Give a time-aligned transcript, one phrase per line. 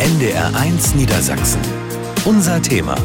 [0.00, 1.60] NDR1 Niedersachsen.
[2.24, 2.96] Unser Thema.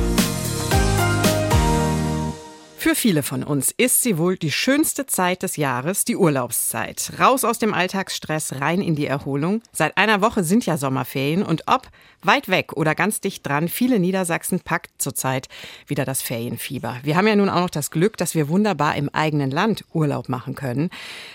[2.77, 7.11] Für viele von uns ist sie wohl die schönste Zeit des Jahres, die Urlaubszeit.
[7.19, 9.61] Raus aus dem Alltagsstress, rein in die Erholung.
[9.71, 11.87] Seit einer Woche sind ja Sommerferien und ob
[12.23, 15.47] weit weg oder ganz dicht dran, viele Niedersachsen packt zurzeit
[15.85, 16.97] wieder das Ferienfieber.
[17.03, 20.27] Wir haben ja nun auch noch das Glück, dass wir wunderbar im eigenen Land Urlaub
[20.27, 20.89] machen können.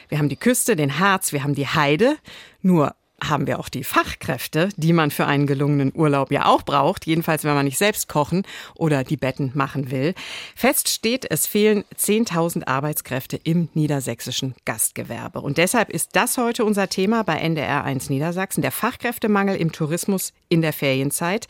[0.09, 2.17] Wir haben die Küste, den Harz, wir haben die Heide.
[2.61, 2.97] Nur
[3.29, 7.45] haben wir auch die Fachkräfte, die man für einen gelungenen Urlaub ja auch braucht, jedenfalls
[7.45, 8.43] wenn man nicht selbst kochen
[8.75, 10.15] oder die Betten machen will.
[10.55, 15.41] Fest steht, es fehlen 10.000 Arbeitskräfte im niedersächsischen Gastgewerbe.
[15.41, 20.33] Und deshalb ist das heute unser Thema bei NDR 1 Niedersachsen, der Fachkräftemangel im Tourismus
[20.49, 21.49] in der Ferienzeit.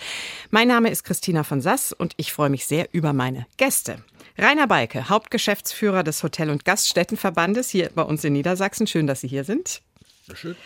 [0.50, 4.02] Mein Name ist Christina von Sass und ich freue mich sehr über meine Gäste.
[4.36, 8.86] Rainer Balke, Hauptgeschäftsführer des Hotel- und Gaststättenverbandes hier bei uns in Niedersachsen.
[8.86, 9.80] Schön, dass Sie hier sind.
[10.34, 10.56] Schön.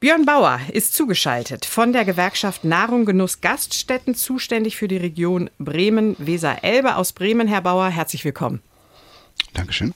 [0.00, 6.94] Björn Bauer ist zugeschaltet von der Gewerkschaft Nahrung Genuss Gaststätten, zuständig für die Region Bremen-Weser-Elbe
[6.94, 7.48] aus Bremen.
[7.48, 8.62] Herr Bauer, herzlich willkommen.
[9.54, 9.92] Dankeschön.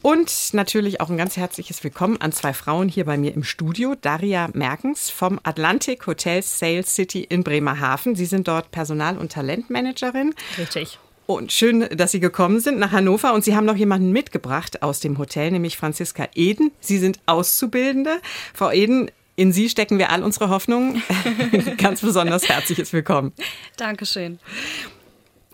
[0.00, 3.94] Und natürlich auch ein ganz herzliches Willkommen an zwei Frauen hier bei mir im Studio.
[4.00, 8.16] Daria Merkens vom Atlantic Hotel Sales City in Bremerhaven.
[8.16, 10.34] Sie sind dort Personal- und Talentmanagerin.
[10.56, 10.98] Richtig.
[11.26, 13.34] Und schön, dass Sie gekommen sind nach Hannover.
[13.34, 16.70] Und Sie haben noch jemanden mitgebracht aus dem Hotel, nämlich Franziska Eden.
[16.78, 18.20] Sie sind Auszubildende.
[18.54, 21.02] Frau Eden, in Sie stecken wir all unsere Hoffnungen.
[21.76, 23.32] Ganz besonders herzliches Willkommen.
[23.76, 24.38] Dankeschön.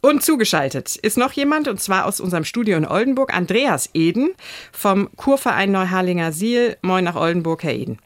[0.01, 4.31] Und zugeschaltet ist noch jemand, und zwar aus unserem Studio in Oldenburg, Andreas Eden
[4.73, 6.77] vom Kurverein Neuharlinger Siel.
[6.83, 7.99] Moin nach Oldenburg, Herr Eden.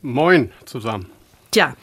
[0.00, 1.10] Moin zusammen.
[1.50, 1.74] Tja,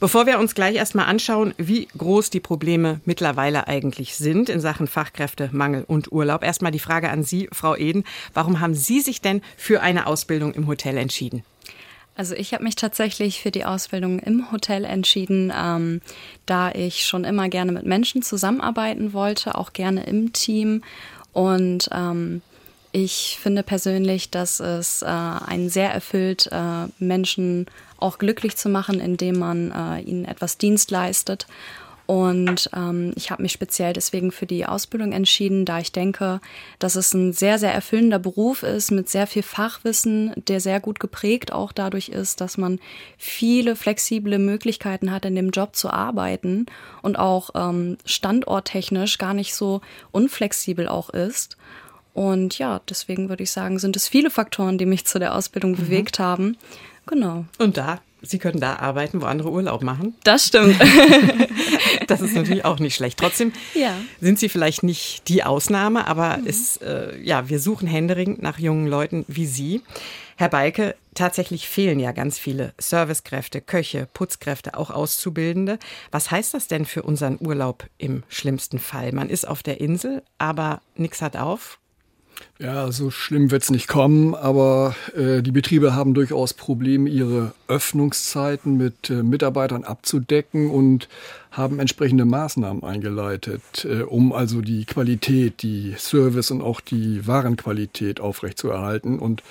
[0.00, 4.86] bevor wir uns gleich erstmal anschauen, wie groß die Probleme mittlerweile eigentlich sind in Sachen
[4.86, 8.04] Fachkräftemangel und Urlaub, erstmal die Frage an Sie, Frau Eden.
[8.34, 11.44] Warum haben Sie sich denn für eine Ausbildung im Hotel entschieden?
[12.20, 16.02] Also ich habe mich tatsächlich für die Ausbildung im Hotel entschieden, ähm,
[16.44, 20.82] da ich schon immer gerne mit Menschen zusammenarbeiten wollte, auch gerne im Team.
[21.32, 22.42] Und ähm,
[22.92, 27.64] ich finde persönlich, dass es äh, einen sehr erfüllt, äh, Menschen
[27.96, 31.46] auch glücklich zu machen, indem man äh, ihnen etwas Dienst leistet.
[32.10, 36.40] Und ähm, ich habe mich speziell deswegen für die Ausbildung entschieden, da ich denke,
[36.80, 40.98] dass es ein sehr, sehr erfüllender Beruf ist mit sehr viel Fachwissen, der sehr gut
[40.98, 42.80] geprägt auch dadurch ist, dass man
[43.16, 46.66] viele flexible Möglichkeiten hat, in dem Job zu arbeiten
[47.00, 51.56] und auch ähm, standorttechnisch gar nicht so unflexibel auch ist.
[52.12, 55.70] Und ja, deswegen würde ich sagen, sind es viele Faktoren, die mich zu der Ausbildung
[55.70, 55.76] mhm.
[55.76, 56.56] bewegt haben.
[57.06, 57.44] Genau.
[57.58, 60.14] Und da Sie können da arbeiten, wo andere Urlaub machen.
[60.24, 60.76] Das stimmt.
[62.06, 63.18] das ist natürlich auch nicht schlecht.
[63.18, 63.94] Trotzdem ja.
[64.20, 66.46] sind Sie vielleicht nicht die Ausnahme, aber mhm.
[66.46, 69.82] es, äh, ja, wir suchen händeringend nach jungen Leuten wie Sie.
[70.36, 75.78] Herr Balke, tatsächlich fehlen ja ganz viele Servicekräfte, Köche, Putzkräfte, auch Auszubildende.
[76.10, 79.12] Was heißt das denn für unseren Urlaub im schlimmsten Fall?
[79.12, 81.78] Man ist auf der Insel, aber nichts hat auf.
[82.58, 87.54] Ja, so schlimm wird es nicht kommen, aber äh, die Betriebe haben durchaus Probleme, ihre
[87.68, 91.08] Öffnungszeiten mit äh, Mitarbeitern abzudecken und
[91.50, 98.20] haben entsprechende Maßnahmen eingeleitet, äh, um also die Qualität, die Service und auch die Warenqualität
[98.20, 99.18] aufrechtzuerhalten.
[99.18, 99.42] Und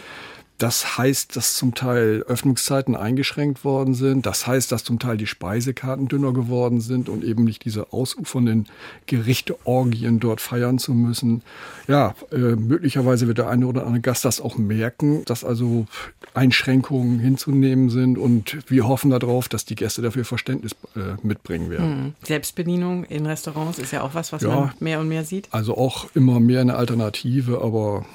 [0.59, 4.25] das heißt, dass zum Teil Öffnungszeiten eingeschränkt worden sind.
[4.25, 8.67] Das heißt, dass zum Teil die Speisekarten dünner geworden sind und eben nicht diese ausufernden
[9.05, 11.43] Gerichteorgien dort feiern zu müssen.
[11.87, 15.85] Ja, äh, möglicherweise wird der eine oder andere Gast das auch merken, dass also
[16.33, 21.89] Einschränkungen hinzunehmen sind und wir hoffen darauf, dass die Gäste dafür Verständnis äh, mitbringen werden.
[21.89, 22.13] Hm.
[22.23, 25.47] Selbstbedienung in Restaurants ist ja auch was, was ja, man mehr und mehr sieht.
[25.51, 28.05] Also auch immer mehr eine Alternative, aber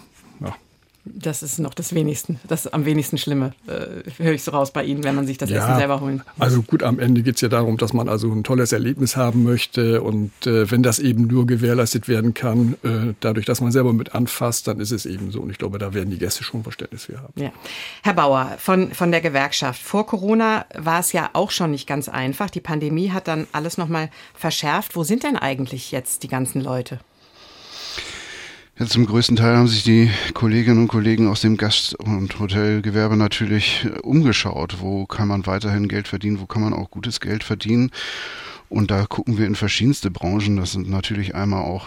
[1.04, 4.84] das ist noch das wenigsten, das am wenigsten Schlimme, äh, höre ich so raus bei
[4.84, 6.22] Ihnen, wenn man sich das ja, Essen selber holen.
[6.38, 9.42] Also gut, am Ende geht es ja darum, dass man also ein tolles Erlebnis haben
[9.42, 13.92] möchte und äh, wenn das eben nur gewährleistet werden kann, äh, dadurch, dass man selber
[13.92, 16.62] mit anfasst, dann ist es eben so und ich glaube, da werden die Gäste schon
[16.62, 17.32] Verständnis für haben.
[17.36, 17.52] Ja.
[18.02, 22.08] Herr Bauer von, von der Gewerkschaft, vor Corona war es ja auch schon nicht ganz
[22.08, 22.48] einfach.
[22.48, 24.96] Die Pandemie hat dann alles nochmal verschärft.
[24.96, 26.98] Wo sind denn eigentlich jetzt die ganzen Leute?
[28.76, 33.16] Ja, zum größten Teil haben sich die Kolleginnen und Kollegen aus dem Gast- und Hotelgewerbe
[33.16, 34.80] natürlich äh, umgeschaut.
[34.80, 36.40] Wo kann man weiterhin Geld verdienen?
[36.40, 37.92] Wo kann man auch gutes Geld verdienen?
[38.68, 40.56] Und da gucken wir in verschiedenste Branchen.
[40.56, 41.86] Das sind natürlich einmal auch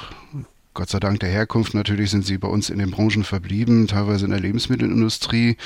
[0.78, 4.26] Gott sei Dank der Herkunft natürlich sind sie bei uns in den Branchen verblieben, teilweise
[4.26, 5.58] in der Lebensmittelindustrie,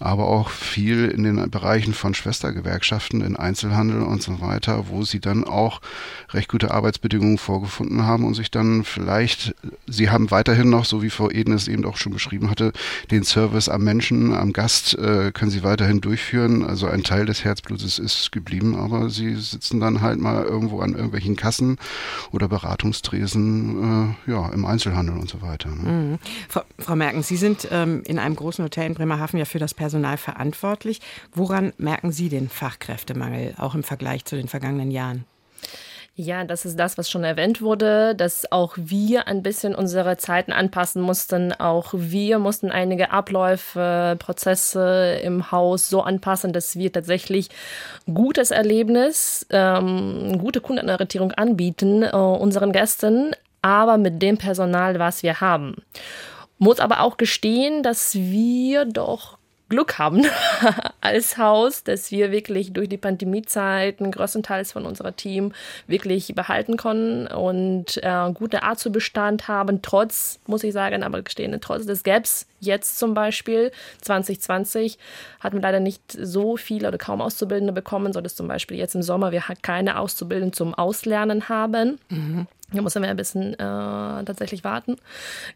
[0.00, 5.20] aber auch viel in den Bereichen von Schwestergewerkschaften, in Einzelhandel und so weiter, wo sie
[5.20, 5.82] dann auch
[6.30, 9.54] recht gute Arbeitsbedingungen vorgefunden haben und sich dann vielleicht,
[9.86, 12.72] sie haben weiterhin noch, so wie Frau Eden es eben auch schon beschrieben hatte,
[13.10, 16.64] den Service am Menschen, am Gast äh, können sie weiterhin durchführen.
[16.64, 20.94] Also ein Teil des Herzblutes ist geblieben, aber sie sitzen dann halt mal irgendwo an
[20.94, 21.76] irgendwelchen Kassen
[22.30, 25.68] oder Beratungstresen, äh, ja, im Einzelhandel und so weiter.
[25.68, 25.90] Ne?
[25.90, 26.18] Mhm.
[26.48, 29.74] Frau, Frau, Merken, Sie sind ähm, in einem großen Hotel in Bremerhaven ja für das
[29.74, 31.00] Personal verantwortlich.
[31.34, 35.24] Woran merken Sie den Fachkräftemangel, auch im Vergleich zu den vergangenen Jahren?
[36.16, 40.52] Ja, das ist das, was schon erwähnt wurde, dass auch wir ein bisschen unsere Zeiten
[40.52, 41.52] anpassen mussten.
[41.52, 47.48] Auch wir mussten einige Abläufe, Prozesse im Haus so anpassen, dass wir tatsächlich
[48.06, 53.34] gutes Erlebnis, ähm, gute Kundenorientierung anbieten äh, unseren Gästen,
[53.64, 55.76] aber mit dem Personal, was wir haben.
[56.58, 59.38] Muss aber auch gestehen, dass wir doch
[59.70, 60.26] Glück haben
[61.00, 65.52] als Haus, dass wir wirklich durch die Pandemiezeiten größtenteils von unserem Team
[65.86, 71.22] wirklich behalten konnten und äh, gute Art zu Bestand haben, trotz, muss ich sagen, aber
[71.22, 73.72] gestehen, trotz des Gaps jetzt zum Beispiel
[74.02, 74.98] 2020
[75.40, 78.94] hatten wir leider nicht so viele oder kaum Auszubildende bekommen, so dass zum Beispiel jetzt
[78.94, 81.98] im Sommer wir keine Auszubildenden zum Auslernen haben.
[82.10, 82.46] Mhm.
[82.72, 84.96] Da müssen wir ein bisschen äh, tatsächlich warten.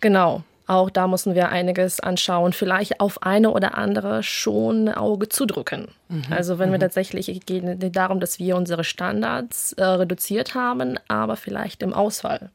[0.01, 0.43] Genau.
[0.69, 5.89] Auch da müssen wir einiges anschauen, vielleicht auf eine oder andere schon Auge zudrücken.
[6.11, 6.25] Mhm.
[6.29, 6.83] Also wenn wir mhm.
[6.83, 7.65] tatsächlich geht
[7.97, 12.51] darum, dass wir unsere Standards äh, reduziert haben, aber vielleicht im Ausfall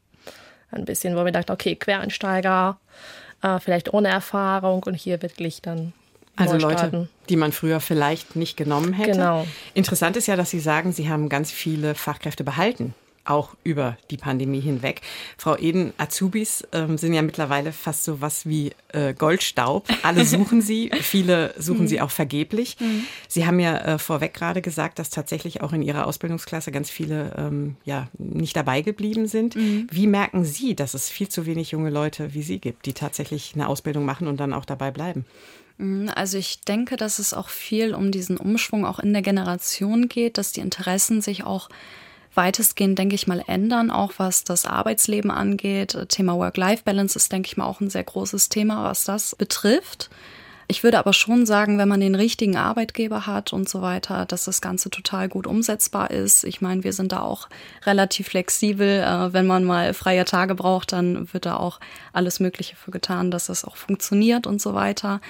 [0.70, 2.78] ein bisschen, wo wir dachten, okay, Quereinsteiger,
[3.42, 5.92] äh, vielleicht ohne Erfahrung und hier wirklich dann
[6.36, 9.12] also Leute, die man früher vielleicht nicht genommen hätte.
[9.12, 9.46] Genau.
[9.72, 14.16] Interessant ist ja, dass Sie sagen, Sie haben ganz viele Fachkräfte behalten auch über die
[14.16, 15.00] Pandemie hinweg.
[15.38, 19.86] Frau Eden, Azubis ähm, sind ja mittlerweile fast so was wie äh, Goldstaub.
[20.02, 22.02] Alle suchen sie, viele suchen sie mhm.
[22.02, 22.76] auch vergeblich.
[22.80, 23.04] Mhm.
[23.28, 27.34] Sie haben ja äh, vorweg gerade gesagt, dass tatsächlich auch in Ihrer Ausbildungsklasse ganz viele
[27.36, 29.56] ähm, ja nicht dabei geblieben sind.
[29.56, 29.86] Mhm.
[29.90, 33.52] Wie merken Sie, dass es viel zu wenig junge Leute wie Sie gibt, die tatsächlich
[33.54, 35.24] eine Ausbildung machen und dann auch dabei bleiben?
[36.14, 40.38] Also ich denke, dass es auch viel um diesen Umschwung auch in der Generation geht,
[40.38, 41.68] dass die Interessen sich auch
[42.36, 45.96] weitestgehend, denke ich mal, ändern, auch was das Arbeitsleben angeht.
[46.08, 50.10] Thema Work-Life-Balance ist, denke ich mal, auch ein sehr großes Thema, was das betrifft.
[50.66, 54.44] Ich würde aber schon sagen, wenn man den richtigen Arbeitgeber hat und so weiter, dass
[54.44, 56.44] das Ganze total gut umsetzbar ist.
[56.44, 57.48] Ich meine, wir sind da auch
[57.84, 59.00] relativ flexibel.
[59.00, 61.80] Äh, wenn man mal freie Tage braucht, dann wird da auch
[62.12, 65.20] alles Mögliche für getan, dass das auch funktioniert und so weiter.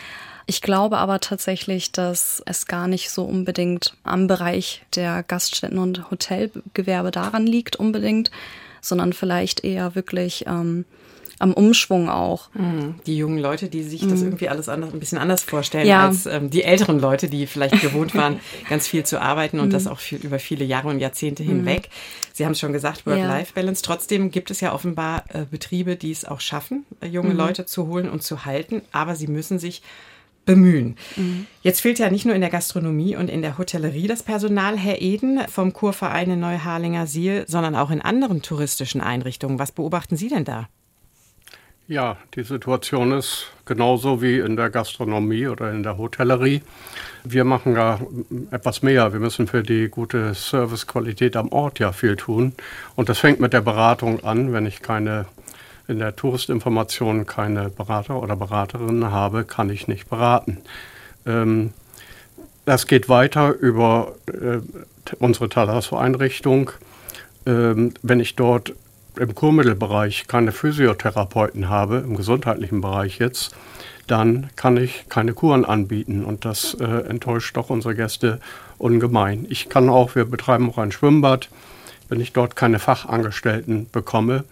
[0.46, 6.11] Ich glaube aber tatsächlich, dass es gar nicht so unbedingt am Bereich der Gaststätten- und
[6.11, 8.31] Hotelgewerbe daran liegt unbedingt,
[8.81, 10.85] sondern vielleicht eher wirklich ähm,
[11.38, 12.49] am Umschwung auch.
[12.55, 12.96] Mhm.
[13.06, 14.11] Die jungen Leute, die sich mhm.
[14.11, 16.06] das irgendwie alles anders, ein bisschen anders vorstellen ja.
[16.06, 19.73] als ähm, die älteren Leute, die vielleicht gewohnt waren, ganz viel zu arbeiten und mhm.
[19.73, 21.49] das auch viel, über viele Jahre und Jahrzehnte mhm.
[21.49, 21.88] hinweg.
[22.32, 23.82] Sie haben es schon gesagt, Work-Life-Balance.
[23.82, 27.37] Trotzdem gibt es ja offenbar äh, Betriebe, die es auch schaffen, äh, junge mhm.
[27.37, 29.82] Leute zu holen und zu halten, aber sie müssen sich
[30.44, 30.96] bemühen.
[31.17, 31.46] Mhm.
[31.62, 35.00] Jetzt fehlt ja nicht nur in der Gastronomie und in der Hotellerie das Personal, Herr
[35.00, 39.58] Eden vom Kurverein in Neuharlinger Siel, sondern auch in anderen touristischen Einrichtungen.
[39.58, 40.69] Was beobachten Sie denn da?
[41.87, 46.62] Ja, die Situation ist genauso wie in der Gastronomie oder in der Hotellerie.
[47.25, 48.00] Wir machen ja
[48.50, 49.12] etwas mehr.
[49.12, 52.55] Wir müssen für die gute Servicequalität am Ort ja viel tun.
[52.97, 54.55] Und das fängt mit der Beratung an.
[54.55, 55.26] Wenn ich keine
[55.88, 60.58] in der Touristinformation keine Berater oder Beraterinnen habe, kann ich nicht beraten.
[61.26, 61.72] Ähm,
[62.64, 64.58] das geht weiter über äh,
[65.19, 66.70] unsere Thalasso-Einrichtung.
[67.47, 68.73] Ähm, wenn ich dort
[69.18, 73.54] im Kurmittelbereich keine Physiotherapeuten habe, im gesundheitlichen Bereich jetzt,
[74.06, 78.40] dann kann ich keine Kuren anbieten und das äh, enttäuscht doch unsere Gäste
[78.78, 79.47] ungemein.
[79.49, 81.49] Ich kann auch, wir betreiben auch ein Schwimmbad,
[82.09, 84.44] wenn ich dort keine Fachangestellten bekomme,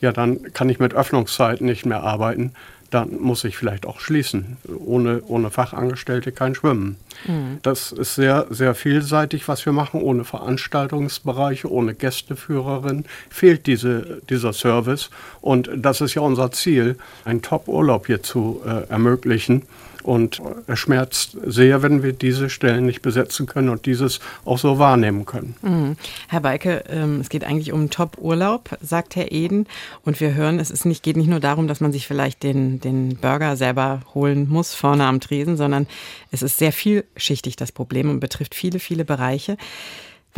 [0.00, 2.52] ja, dann kann ich mit Öffnungszeiten nicht mehr arbeiten.
[2.90, 4.56] Dann muss ich vielleicht auch schließen.
[4.78, 6.96] Ohne, ohne Fachangestellte kein Schwimmen.
[7.26, 7.58] Mhm.
[7.60, 10.00] Das ist sehr, sehr vielseitig, was wir machen.
[10.00, 15.10] Ohne Veranstaltungsbereiche, ohne Gästeführerin fehlt diese, dieser Service.
[15.42, 19.64] Und das ist ja unser Ziel, einen Top-Urlaub hier zu äh, ermöglichen.
[20.08, 24.78] Und es schmerzt sehr, wenn wir diese Stellen nicht besetzen können und dieses auch so
[24.78, 25.54] wahrnehmen können.
[25.60, 25.96] Mhm.
[26.28, 29.66] Herr Beike, ähm, es geht eigentlich um Top-Urlaub, sagt Herr Eden.
[30.06, 32.80] Und wir hören, es ist nicht, geht nicht nur darum, dass man sich vielleicht den,
[32.80, 35.86] den Burger selber holen muss vorne am Tresen, sondern
[36.30, 39.58] es ist sehr vielschichtig das Problem und betrifft viele, viele Bereiche.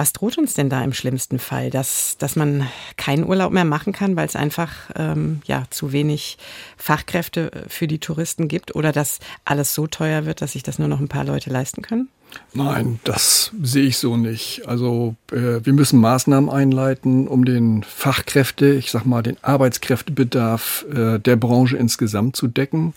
[0.00, 1.68] Was droht uns denn da im schlimmsten Fall?
[1.68, 2.66] Dass, dass man
[2.96, 6.38] keinen Urlaub mehr machen kann, weil es einfach ähm, ja, zu wenig
[6.78, 10.88] Fachkräfte für die Touristen gibt oder dass alles so teuer wird, dass sich das nur
[10.88, 12.08] noch ein paar Leute leisten können?
[12.54, 14.66] Nein, das sehe ich so nicht.
[14.66, 21.18] Also äh, wir müssen Maßnahmen einleiten, um den Fachkräfte, ich sag mal, den Arbeitskräftebedarf äh,
[21.18, 22.94] der Branche insgesamt zu decken.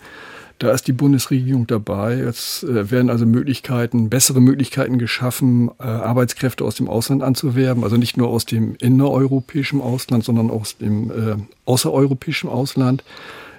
[0.58, 2.14] Da ist die Bundesregierung dabei.
[2.14, 7.82] Es äh, werden also Möglichkeiten, bessere Möglichkeiten geschaffen, äh, Arbeitskräfte aus dem Ausland anzuwerben.
[7.82, 13.02] Also nicht nur aus dem innereuropäischen Ausland, sondern aus dem äh, außereuropäischen Ausland.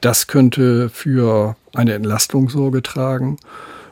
[0.01, 3.37] Das könnte für eine Entlastung Sorge tragen.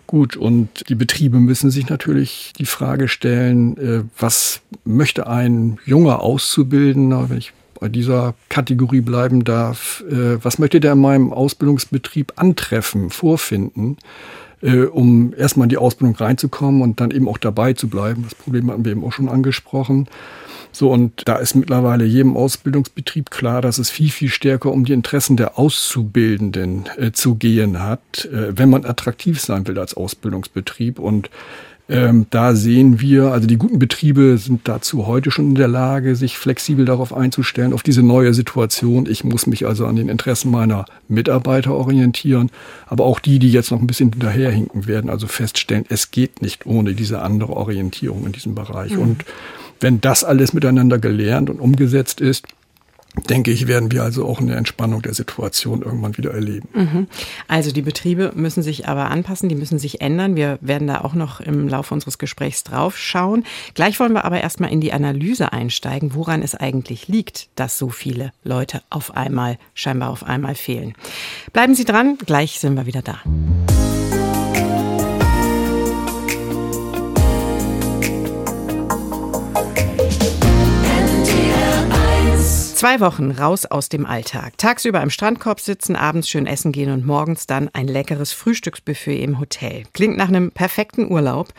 [0.08, 6.22] Gut, und die Betriebe müssen sich natürlich die Frage stellen, äh, was möchte ein junger
[6.22, 12.34] Auszubildender, wenn ich bei dieser Kategorie bleiben darf, äh, was möchte der in meinem Ausbildungsbetrieb
[12.36, 13.98] antreffen, vorfinden,
[14.62, 18.24] äh, um erstmal in die Ausbildung reinzukommen und dann eben auch dabei zu bleiben.
[18.24, 20.08] Das Problem hatten wir eben auch schon angesprochen.
[20.76, 24.94] So, und da ist mittlerweile jedem Ausbildungsbetrieb klar, dass es viel, viel stärker um die
[24.94, 30.98] Interessen der Auszubildenden äh, zu gehen hat, äh, wenn man attraktiv sein will als Ausbildungsbetrieb.
[30.98, 31.30] Und
[31.90, 36.16] ähm, da sehen wir, also die guten Betriebe sind dazu heute schon in der Lage,
[36.16, 39.06] sich flexibel darauf einzustellen, auf diese neue Situation.
[39.06, 42.52] Ich muss mich also an den Interessen meiner Mitarbeiter orientieren,
[42.88, 46.66] aber auch die, die jetzt noch ein bisschen hinterherhinken werden, also feststellen, es geht nicht
[46.66, 48.94] ohne diese andere Orientierung in diesem Bereich.
[48.94, 49.02] Mhm.
[49.02, 49.26] Und
[49.82, 52.48] wenn das alles miteinander gelernt und umgesetzt ist,
[53.30, 56.68] denke ich, werden wir also auch eine Entspannung der Situation irgendwann wieder erleben.
[56.74, 57.08] Mhm.
[57.48, 60.36] Also die Betriebe müssen sich aber anpassen, die müssen sich ändern.
[60.36, 63.44] Wir werden da auch noch im Laufe unseres Gesprächs drauf schauen.
[63.76, 67.90] Gleich wollen wir aber erstmal in die Analyse einsteigen, woran es eigentlich liegt, dass so
[67.90, 70.94] viele Leute auf einmal, scheinbar auf einmal fehlen.
[71.52, 73.20] Bleiben Sie dran, gleich sind wir wieder da.
[82.84, 84.58] Zwei Wochen raus aus dem Alltag.
[84.58, 89.40] Tagsüber im Strandkorb sitzen, abends schön essen gehen und morgens dann ein leckeres Frühstücksbuffet im
[89.40, 89.84] Hotel.
[89.94, 91.54] Klingt nach einem perfekten Urlaub.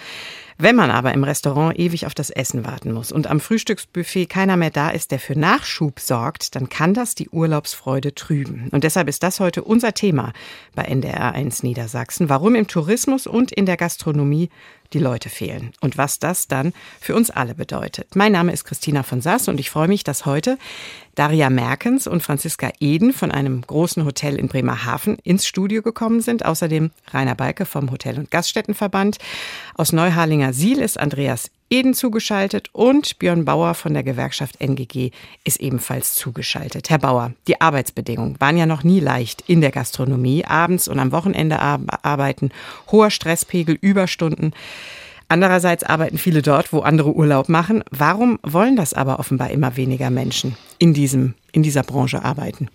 [0.59, 4.59] Wenn man aber im Restaurant ewig auf das Essen warten muss und am Frühstücksbuffet keiner
[4.59, 8.69] mehr da ist, der für Nachschub sorgt, dann kann das die Urlaubsfreude trüben.
[8.71, 10.35] Und deshalb ist das heute unser Thema
[10.75, 14.50] bei NDR1 Niedersachsen, warum im Tourismus und in der Gastronomie
[14.93, 18.14] die Leute fehlen und was das dann für uns alle bedeutet.
[18.14, 20.59] Mein Name ist Christina von Sass und ich freue mich, dass heute
[21.14, 26.45] Daria Merkens und Franziska Eden von einem großen Hotel in Bremerhaven ins Studio gekommen sind.
[26.45, 29.19] Außerdem Rainer Balke vom Hotel- und Gaststättenverband.
[29.75, 35.11] Aus Neuharlinger Siel ist Andreas Eden zugeschaltet und Björn Bauer von der Gewerkschaft NGG
[35.44, 36.90] ist ebenfalls zugeschaltet.
[36.90, 40.44] Herr Bauer, die Arbeitsbedingungen waren ja noch nie leicht in der Gastronomie.
[40.44, 42.50] Abends und am Wochenende arbeiten,
[42.92, 44.52] hoher Stresspegel, Überstunden.
[45.28, 47.83] Andererseits arbeiten viele dort, wo andere Urlaub machen.
[47.90, 52.68] Warum wollen das aber offenbar immer weniger Menschen in, diesem, in dieser Branche arbeiten?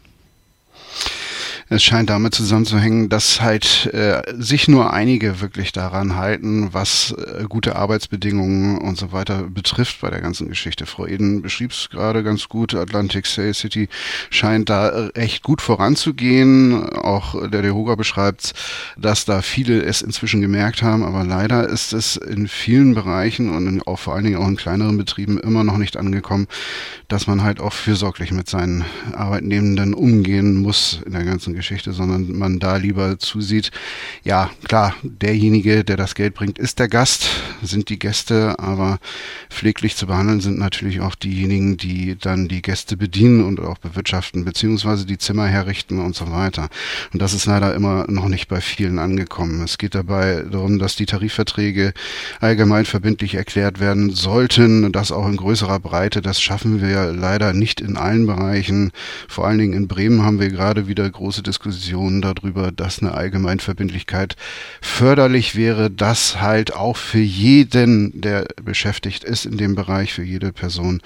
[1.71, 7.43] Es scheint damit zusammenzuhängen, dass halt äh, sich nur einige wirklich daran halten, was äh,
[7.47, 10.87] gute Arbeitsbedingungen und so weiter betrifft bei der ganzen Geschichte.
[10.87, 12.73] Frau Eden beschrieb es gerade ganz gut.
[12.73, 13.87] Atlantic City
[14.31, 16.89] scheint da äh, echt gut voranzugehen.
[16.89, 18.53] Auch der Dehoga beschreibt,
[18.97, 23.85] dass da viele es inzwischen gemerkt haben, aber leider ist es in vielen Bereichen und
[23.85, 26.47] auch vor allen Dingen auch in kleineren Betrieben immer noch nicht angekommen,
[27.09, 32.37] dass man halt auch fürsorglich mit seinen Arbeitnehmenden umgehen muss in der ganzen Geschichte, sondern
[32.37, 33.71] man da lieber zusieht,
[34.23, 37.29] ja klar, derjenige, der das Geld bringt, ist der Gast,
[37.61, 38.99] sind die Gäste, aber
[39.49, 44.45] pfleglich zu behandeln sind natürlich auch diejenigen, die dann die Gäste bedienen und auch bewirtschaften,
[44.45, 46.69] beziehungsweise die Zimmer herrichten und so weiter.
[47.11, 49.61] Und das ist leider immer noch nicht bei vielen angekommen.
[49.61, 51.93] Es geht dabei darum, dass die Tarifverträge
[52.39, 56.21] allgemein verbindlich erklärt werden sollten, das auch in größerer Breite.
[56.21, 58.91] Das schaffen wir leider nicht in allen Bereichen.
[59.27, 64.35] Vor allen Dingen in Bremen haben wir gerade wieder große Diskussionen darüber, dass eine Allgemeinverbindlichkeit
[64.81, 70.53] förderlich wäre, dass halt auch für jeden, der beschäftigt ist in dem Bereich, für jede
[70.53, 71.01] Person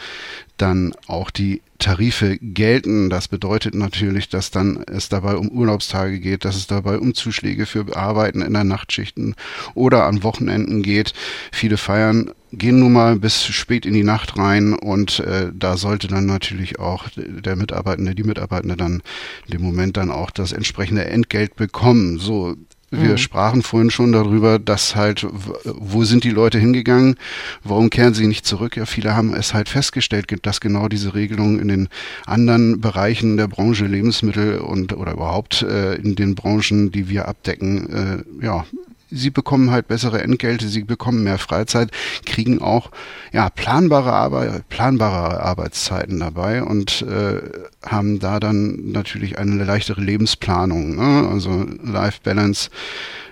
[0.58, 3.10] dann auch die Tarife gelten.
[3.10, 7.66] Das bedeutet natürlich, dass dann es dabei um Urlaubstage geht, dass es dabei um Zuschläge
[7.66, 9.36] für Arbeiten in der Nachtschichten
[9.74, 11.14] oder an Wochenenden geht.
[11.52, 16.08] Viele feiern gehen nun mal bis spät in die Nacht rein und äh, da sollte
[16.08, 19.02] dann natürlich auch der Mitarbeitende, die Mitarbeitende dann
[19.46, 22.20] in dem Moment dann auch das entsprechende Entgelt bekommen.
[22.20, 22.56] So,
[22.94, 23.18] wir mhm.
[23.18, 25.26] sprachen vorhin schon darüber, dass halt,
[25.64, 27.16] wo sind die Leute hingegangen?
[27.64, 28.78] Warum kehren sie nicht zurück?
[28.78, 31.90] Ja, viele haben es halt festgestellt, dass genau diese Regelungen in den
[32.28, 38.24] anderen Bereichen der Branche Lebensmittel und oder überhaupt äh, in den Branchen, die wir abdecken,
[38.40, 38.66] äh, ja,
[39.14, 41.92] sie bekommen halt bessere Entgelte, sie bekommen mehr Freizeit,
[42.26, 42.92] kriegen auch
[43.32, 47.42] ja planbare Arbeit, planbare Arbeitszeiten dabei und äh,
[47.86, 50.96] haben da dann natürlich eine leichtere Lebensplanung.
[50.96, 51.30] Ne?
[51.30, 52.70] Also Life Balance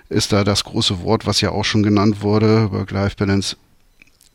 [0.08, 2.70] ist da das große Wort, was ja auch schon genannt wurde.
[2.70, 3.56] Work-Life Balance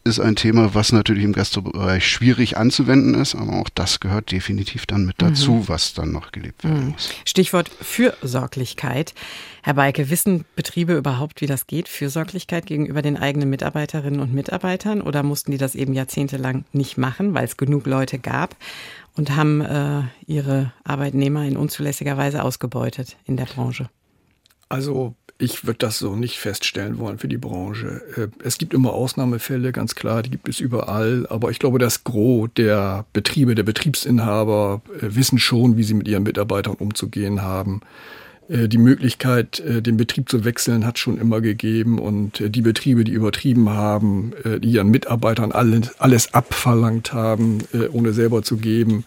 [0.08, 4.86] ist ein Thema, was natürlich im Gastrobereich schwierig anzuwenden ist, aber auch das gehört definitiv
[4.86, 5.68] dann mit dazu, mhm.
[5.68, 6.92] was dann noch gelebt werden mhm.
[6.92, 7.12] muss.
[7.26, 9.14] Stichwort Fürsorglichkeit.
[9.62, 15.02] Herr Beike, wissen Betriebe überhaupt, wie das geht, Fürsorglichkeit gegenüber den eigenen Mitarbeiterinnen und Mitarbeitern?
[15.02, 18.56] Oder mussten die das eben jahrzehntelang nicht machen, weil es genug Leute gab
[19.18, 23.90] und haben äh, ihre Arbeitnehmer in unzulässiger Weise ausgebeutet in der Branche?
[24.70, 28.02] Also ich würde das so nicht feststellen wollen für die Branche.
[28.16, 31.28] Äh, es gibt immer Ausnahmefälle, ganz klar, die gibt es überall.
[31.30, 36.08] Aber ich glaube, das Gros der Betriebe, der Betriebsinhaber äh, wissen schon, wie sie mit
[36.08, 37.82] ihren Mitarbeitern umzugehen haben.
[38.50, 42.00] Äh, die Möglichkeit, den Betrieb zu wechseln, hat schon immer gegeben.
[42.00, 47.60] Und die Betriebe, die übertrieben haben, die ihren Mitarbeitern alles, alles abverlangt haben,
[47.92, 49.04] ohne selber zu geben,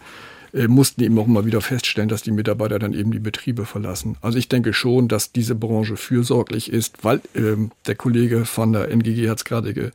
[0.53, 4.17] äh, mussten eben auch immer wieder feststellen, dass die Mitarbeiter dann eben die Betriebe verlassen.
[4.21, 8.89] Also ich denke schon, dass diese Branche fürsorglich ist, weil ähm, der Kollege von der
[8.89, 9.91] NGG hat es gerade ge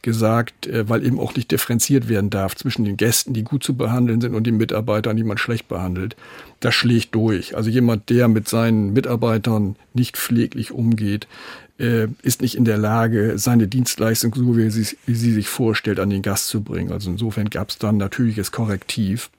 [0.00, 3.76] gesagt, äh, weil eben auch nicht differenziert werden darf zwischen den Gästen, die gut zu
[3.76, 6.16] behandeln sind, und den Mitarbeitern, die man schlecht behandelt.
[6.60, 7.56] Das schlägt durch.
[7.56, 11.26] Also jemand, der mit seinen Mitarbeitern nicht pfleglich umgeht,
[11.78, 16.00] äh, ist nicht in der Lage, seine Dienstleistung, so wie sie, wie sie sich vorstellt,
[16.00, 16.92] an den Gast zu bringen.
[16.92, 19.30] Also insofern gab es dann natürliches Korrektiv.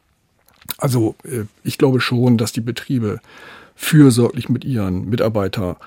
[0.77, 3.19] Also äh, ich glaube schon, dass die Betriebe
[3.75, 5.77] fürsorglich mit ihren Mitarbeiter,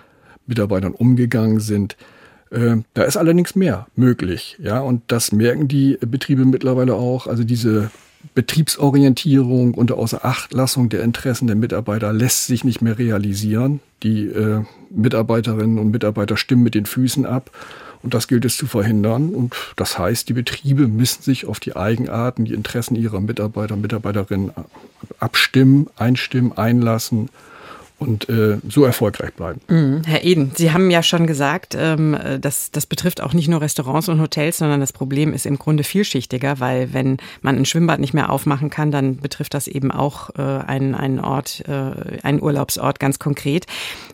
[0.46, 1.96] Mitarbeitern umgegangen sind.
[2.50, 7.26] Äh, da ist allerdings mehr möglich, ja, und das merken die Betriebe mittlerweile auch.
[7.26, 7.90] Also diese
[8.34, 13.80] Betriebsorientierung unter Außerachtlassung der Interessen der Mitarbeiter lässt sich nicht mehr realisieren.
[14.02, 17.50] Die äh, Mitarbeiterinnen und Mitarbeiter stimmen mit den Füßen ab
[18.02, 19.30] und das gilt es zu verhindern.
[19.30, 23.80] Und das heißt, die Betriebe müssen sich auf die Eigenarten, die Interessen ihrer Mitarbeiter und
[23.80, 24.52] Mitarbeiterinnen
[25.18, 27.28] abstimmen, einstimmen, einlassen
[28.02, 29.60] und äh, so erfolgreich bleiben.
[29.68, 30.02] Mhm.
[30.04, 34.08] Herr Eden, Sie haben ja schon gesagt, ähm, das, das betrifft auch nicht nur Restaurants
[34.08, 38.14] und Hotels, sondern das Problem ist im Grunde vielschichtiger, weil wenn man ein Schwimmbad nicht
[38.14, 43.00] mehr aufmachen kann, dann betrifft das eben auch äh, einen, einen Ort, äh, einen Urlaubsort
[43.00, 43.66] ganz konkret.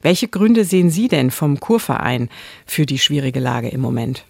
[0.03, 2.29] Welche Gründe sehen Sie denn vom Kurverein
[2.67, 4.25] für die schwierige Lage im Moment?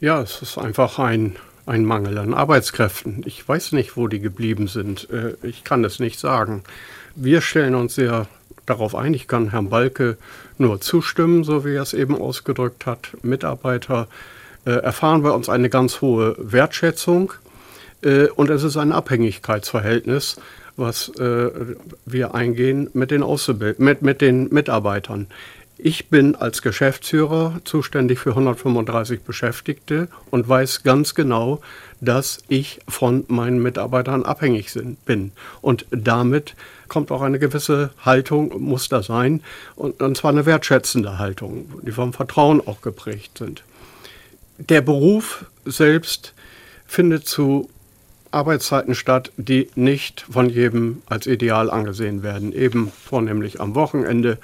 [0.00, 3.22] Ja, es ist einfach ein ein Mangel an Arbeitskräften.
[3.24, 5.08] Ich weiß nicht, wo die geblieben sind.
[5.10, 6.62] Äh, ich kann es nicht sagen.
[7.14, 8.26] Wir stellen uns sehr
[8.72, 9.14] darauf ein.
[9.14, 10.16] Ich kann Herrn Balke
[10.58, 13.10] nur zustimmen, so wie er es eben ausgedrückt hat.
[13.22, 14.08] Mitarbeiter
[14.64, 17.32] äh, erfahren bei uns eine ganz hohe Wertschätzung
[18.02, 20.36] äh, und es ist ein Abhängigkeitsverhältnis,
[20.76, 21.50] was äh,
[22.06, 23.24] wir eingehen mit den,
[23.78, 25.26] mit, mit den Mitarbeitern.
[25.84, 31.60] Ich bin als Geschäftsführer zuständig für 135 Beschäftigte und weiß ganz genau,
[32.00, 34.72] dass ich von meinen Mitarbeitern abhängig
[35.04, 35.32] bin.
[35.60, 36.54] Und damit
[36.92, 39.42] kommt auch eine gewisse Haltung, muss da sein,
[39.76, 43.64] und, und zwar eine wertschätzende Haltung, die vom Vertrauen auch geprägt sind.
[44.58, 46.34] Der Beruf selbst
[46.86, 47.70] findet zu
[48.30, 52.52] Arbeitszeiten statt, die nicht von jedem als ideal angesehen werden.
[52.52, 54.36] Eben vornehmlich am Wochenende.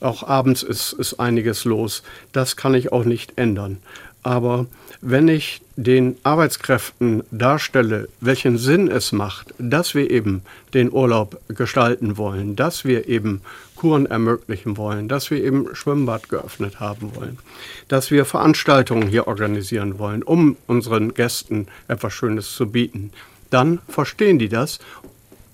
[0.00, 2.04] Auch abends ist, ist einiges los.
[2.30, 3.78] Das kann ich auch nicht ändern.
[4.22, 4.66] Aber
[5.00, 10.42] wenn ich den Arbeitskräften darstelle, welchen Sinn es macht, dass wir eben
[10.74, 13.42] den Urlaub gestalten wollen, dass wir eben
[13.76, 17.38] Kuren ermöglichen wollen, dass wir eben Schwimmbad geöffnet haben wollen,
[17.86, 23.12] dass wir Veranstaltungen hier organisieren wollen, um unseren Gästen etwas Schönes zu bieten,
[23.50, 24.80] dann verstehen die das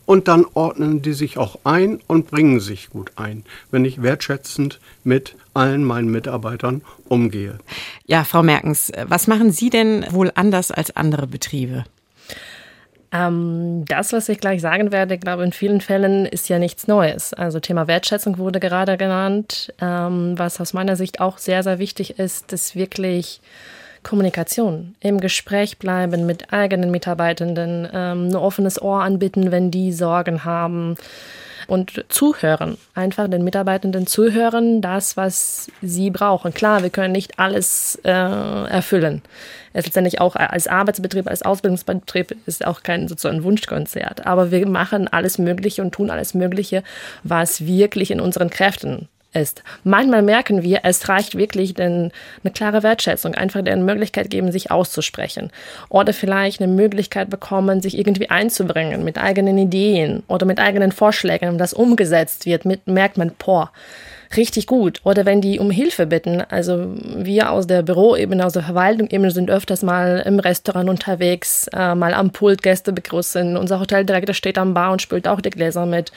[0.06, 4.80] und dann ordnen die sich auch ein und bringen sich gut ein, wenn ich wertschätzend
[5.04, 7.58] mit allen meinen Mitarbeitern umgehe.
[8.06, 11.84] Ja, Frau Merkens, was machen Sie denn wohl anders als andere Betriebe?
[13.14, 17.32] Ähm, das, was ich gleich sagen werde, glaube in vielen Fällen ist ja nichts Neues.
[17.32, 19.72] Also Thema Wertschätzung wurde gerade genannt.
[19.80, 23.40] Ähm, was aus meiner Sicht auch sehr, sehr wichtig ist, ist wirklich
[24.02, 30.44] Kommunikation, im Gespräch bleiben mit eigenen Mitarbeitenden, ähm, ein offenes Ohr anbieten, wenn die Sorgen
[30.44, 30.96] haben
[31.66, 32.76] und zuhören.
[32.94, 36.54] Einfach den Mitarbeitenden zuhören, das, was sie brauchen.
[36.54, 39.22] Klar, wir können nicht alles äh, erfüllen.
[39.72, 44.24] Es letztendlich auch als Arbeitsbetrieb, als Ausbildungsbetrieb ist auch kein sozusagen Wunschkonzert.
[44.24, 46.84] Aber wir machen alles Mögliche und tun alles Mögliche,
[47.24, 49.62] was wirklich in unseren Kräften ist.
[49.82, 54.70] Manchmal merken wir, es reicht wirklich denn eine klare Wertschätzung, einfach eine Möglichkeit geben, sich
[54.70, 55.50] auszusprechen.
[55.88, 61.58] Oder vielleicht eine Möglichkeit bekommen, sich irgendwie einzubringen mit eigenen Ideen oder mit eigenen Vorschlägen,
[61.58, 63.70] das umgesetzt wird, mit, merkt man, boah,
[64.36, 65.00] richtig gut.
[65.04, 66.40] Oder wenn die um Hilfe bitten.
[66.40, 71.94] Also wir aus der Büroebene, aus der Verwaltung sind öfters mal im Restaurant unterwegs, äh,
[71.94, 73.56] mal am Pult Gäste begrüßen.
[73.56, 76.12] Unser Hoteldirektor steht am Bar und spült auch die Gläser mit.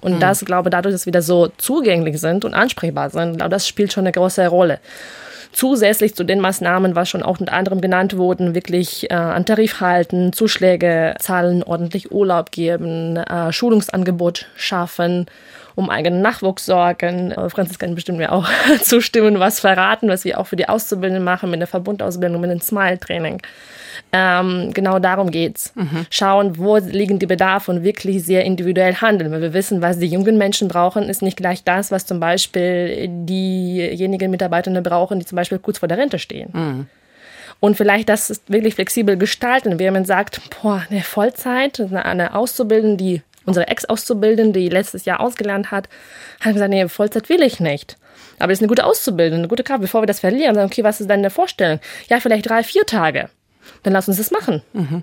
[0.00, 0.20] Und mhm.
[0.20, 3.92] das, glaube dadurch, dass wir da so zugänglich sind und ansprechbar sind, glaube das spielt
[3.92, 4.78] schon eine große Rolle.
[5.52, 9.80] Zusätzlich zu den Maßnahmen, was schon auch unter anderem genannt wurden, wirklich äh, an Tarif
[9.80, 15.26] halten, Zuschläge zahlen, ordentlich Urlaub geben, äh, Schulungsangebot schaffen
[15.74, 17.32] um eigenen Nachwuchs sorgen.
[17.32, 18.48] Äh, Franzis kann bestimmt mir auch
[18.82, 22.60] zustimmen, was verraten, was wir auch für die Auszubildenden machen mit der Verbundausbildung, mit dem
[22.60, 23.40] Smile-Training.
[24.12, 25.72] Ähm, genau darum geht's.
[25.74, 26.06] Mhm.
[26.10, 29.30] Schauen, wo liegen die Bedarfe und wirklich sehr individuell handeln.
[29.32, 33.08] Weil wir wissen, was die jungen Menschen brauchen, ist nicht gleich das, was zum Beispiel
[33.08, 36.50] diejenigen Mitarbeitenden brauchen, die zum Beispiel kurz vor der Rente stehen.
[36.52, 36.86] Mhm.
[37.60, 43.22] Und vielleicht das wirklich flexibel gestalten, wenn man sagt, boah, eine Vollzeit, eine Auszubildende, die
[43.44, 45.88] unsere Ex-Auszubildende, die letztes Jahr ausgelernt hat,
[46.40, 47.96] hat gesagt, nee, Vollzeit will ich nicht.
[48.38, 49.82] Aber es ist eine gute Auszubildende, eine gute Kraft.
[49.82, 51.80] Bevor wir das verlieren, sagen, okay, was ist deine Vorstellung?
[52.08, 53.28] Ja, vielleicht drei, vier Tage.
[53.82, 54.62] Dann lass uns das machen.
[54.72, 55.02] Mhm.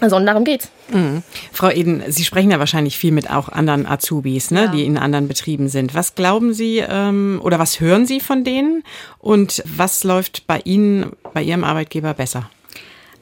[0.00, 0.70] Also und darum geht's.
[0.92, 1.22] Mhm.
[1.52, 4.66] Frau Eden, Sie sprechen ja wahrscheinlich viel mit auch anderen Azubis, ne, ja.
[4.68, 5.94] die in anderen Betrieben sind.
[5.94, 8.82] Was glauben Sie ähm, oder was hören Sie von denen
[9.18, 12.50] und was läuft bei Ihnen, bei Ihrem Arbeitgeber besser?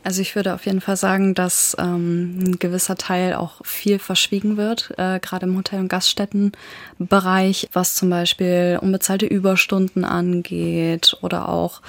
[0.02, 4.58] Also ich würde auf jeden Fall sagen, dass ähm, ein gewisser Teil auch viel verschwiegen
[4.58, 11.80] wird, äh, gerade im Hotel- und Gaststättenbereich, was zum Beispiel unbezahlte Überstunden angeht oder auch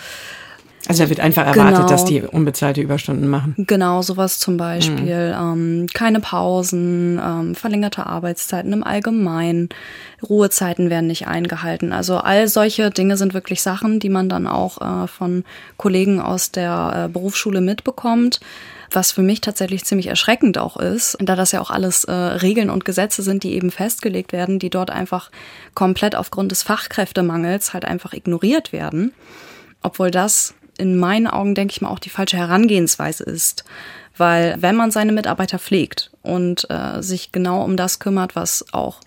[0.87, 1.87] also da wird einfach erwartet, genau.
[1.87, 3.55] dass die unbezahlte Überstunden machen.
[3.57, 5.33] Genau, sowas zum Beispiel.
[5.35, 5.81] Mhm.
[5.81, 9.69] Ähm, keine Pausen, ähm, verlängerte Arbeitszeiten im Allgemeinen,
[10.27, 11.91] Ruhezeiten werden nicht eingehalten.
[11.91, 15.43] Also all solche Dinge sind wirklich Sachen, die man dann auch äh, von
[15.77, 18.39] Kollegen aus der äh, Berufsschule mitbekommt.
[18.91, 22.69] Was für mich tatsächlich ziemlich erschreckend auch ist, da das ja auch alles äh, Regeln
[22.69, 25.31] und Gesetze sind, die eben festgelegt werden, die dort einfach
[25.73, 29.11] komplett aufgrund des Fachkräftemangels halt einfach ignoriert werden.
[29.81, 33.63] Obwohl das in meinen Augen, denke ich mal, auch die falsche Herangehensweise ist.
[34.17, 39.01] Weil wenn man seine Mitarbeiter pflegt und äh, sich genau um das kümmert, was auch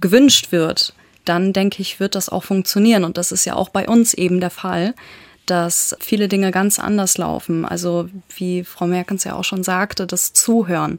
[0.00, 3.04] gewünscht wird, dann denke ich, wird das auch funktionieren.
[3.04, 4.94] Und das ist ja auch bei uns eben der Fall,
[5.46, 7.64] dass viele Dinge ganz anders laufen.
[7.64, 10.98] Also wie Frau Merkens ja auch schon sagte, das Zuhören.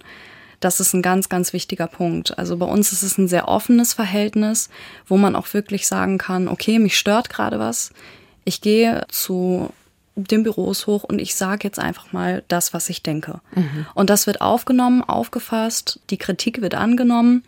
[0.59, 2.37] Das ist ein ganz, ganz wichtiger Punkt.
[2.37, 4.69] Also bei uns ist es ein sehr offenes Verhältnis,
[5.07, 7.91] wo man auch wirklich sagen kann, okay, mich stört gerade was.
[8.45, 9.71] Ich gehe zu
[10.15, 13.41] den Büros hoch und ich sage jetzt einfach mal das, was ich denke.
[13.53, 13.85] Mhm.
[13.93, 17.43] Und das wird aufgenommen, aufgefasst, die Kritik wird angenommen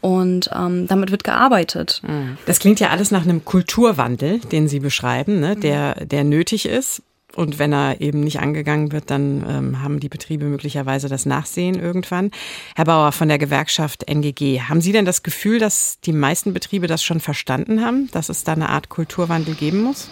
[0.00, 2.02] und ähm, damit wird gearbeitet.
[2.06, 2.38] Mhm.
[2.46, 5.56] Das klingt ja alles nach einem Kulturwandel, den Sie beschreiben, ne?
[5.56, 7.02] der, der nötig ist.
[7.36, 11.78] Und wenn er eben nicht angegangen wird, dann ähm, haben die Betriebe möglicherweise das Nachsehen
[11.78, 12.32] irgendwann.
[12.74, 16.88] Herr Bauer von der Gewerkschaft NGG, haben Sie denn das Gefühl, dass die meisten Betriebe
[16.88, 20.08] das schon verstanden haben, dass es da eine Art Kulturwandel geben muss?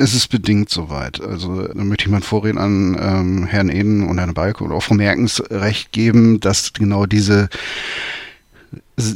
[0.00, 1.20] Es ist bedingt soweit.
[1.20, 4.82] Also da möchte ich mein Vorreden an ähm, Herrn Eden und Herrn Balke und auch
[4.82, 7.50] Frau Merkens recht geben, dass genau diese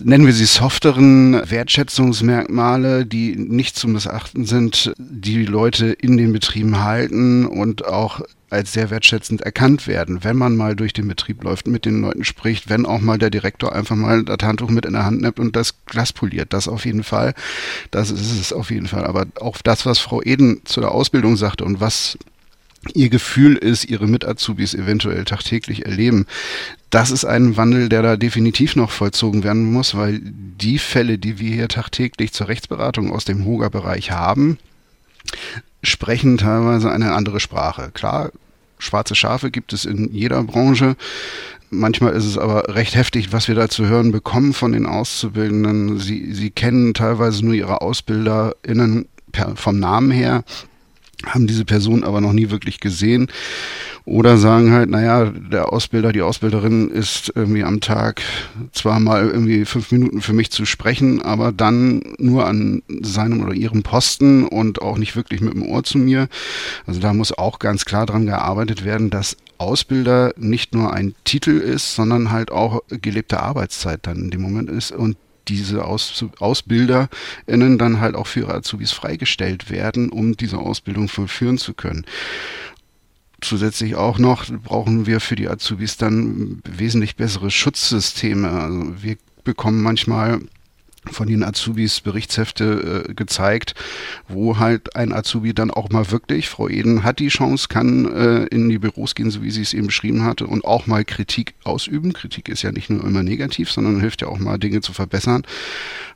[0.04, 6.80] nennen wir sie softeren Wertschätzungsmerkmale, die nicht zu missachten sind, die Leute in den Betrieben
[6.80, 8.20] halten und auch
[8.54, 12.24] als sehr wertschätzend erkannt werden, wenn man mal durch den Betrieb läuft, mit den Leuten
[12.24, 15.38] spricht, wenn auch mal der Direktor einfach mal das Handtuch mit in der Hand nimmt
[15.38, 16.52] und das Glas poliert.
[16.52, 17.34] Das auf jeden Fall.
[17.90, 19.04] Das ist es auf jeden Fall.
[19.04, 22.16] Aber auch das, was Frau Eden zu der Ausbildung sagte und was
[22.92, 26.26] ihr Gefühl ist, ihre Mit-Azubis eventuell tagtäglich erleben.
[26.90, 31.38] Das ist ein Wandel, der da definitiv noch vollzogen werden muss, weil die Fälle, die
[31.38, 34.58] wir hier tagtäglich zur Rechtsberatung aus dem Hoga-Bereich haben,
[35.82, 37.90] sprechen teilweise eine andere Sprache.
[37.92, 38.30] Klar,
[38.78, 40.96] schwarze Schafe gibt es in jeder Branche.
[41.70, 45.98] Manchmal ist es aber recht heftig, was wir da zu hören bekommen von den Auszubildenden.
[45.98, 50.44] Sie, sie kennen teilweise nur ihre AusbilderInnen per, vom Namen her
[51.26, 53.28] haben diese Person aber noch nie wirklich gesehen
[54.06, 58.20] oder sagen halt, naja, der Ausbilder, die Ausbilderin ist irgendwie am Tag
[58.72, 63.54] zwar mal irgendwie fünf Minuten für mich zu sprechen, aber dann nur an seinem oder
[63.54, 66.28] ihrem Posten und auch nicht wirklich mit dem Ohr zu mir.
[66.86, 71.52] Also da muss auch ganz klar dran gearbeitet werden, dass Ausbilder nicht nur ein Titel
[71.52, 75.16] ist, sondern halt auch gelebte Arbeitszeit dann in dem Moment ist und
[75.48, 81.58] diese Aus AusbilderInnen dann halt auch für ihre Azubis freigestellt werden, um diese Ausbildung vollführen
[81.58, 82.06] zu können.
[83.44, 88.48] Zusätzlich auch noch brauchen wir für die Azubis dann wesentlich bessere Schutzsysteme.
[88.48, 90.40] Also wir bekommen manchmal
[91.10, 93.74] von den Azubis Berichtshefte äh, gezeigt,
[94.28, 98.44] wo halt ein Azubi dann auch mal wirklich, Frau Eden hat die Chance, kann äh,
[98.46, 101.54] in die Büros gehen, so wie sie es eben beschrieben hatte, und auch mal Kritik
[101.64, 102.12] ausüben.
[102.12, 105.42] Kritik ist ja nicht nur immer negativ, sondern hilft ja auch mal Dinge zu verbessern.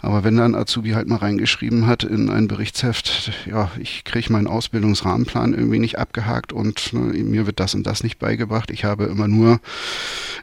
[0.00, 4.46] Aber wenn dann Azubi halt mal reingeschrieben hat in ein Berichtsheft, ja, ich kriege meinen
[4.46, 8.70] Ausbildungsrahmenplan irgendwie nicht abgehakt und ne, mir wird das und das nicht beigebracht.
[8.70, 9.60] Ich habe immer nur,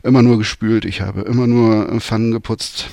[0.03, 2.89] immer nur gespült, ich habe immer nur Pfannen geputzt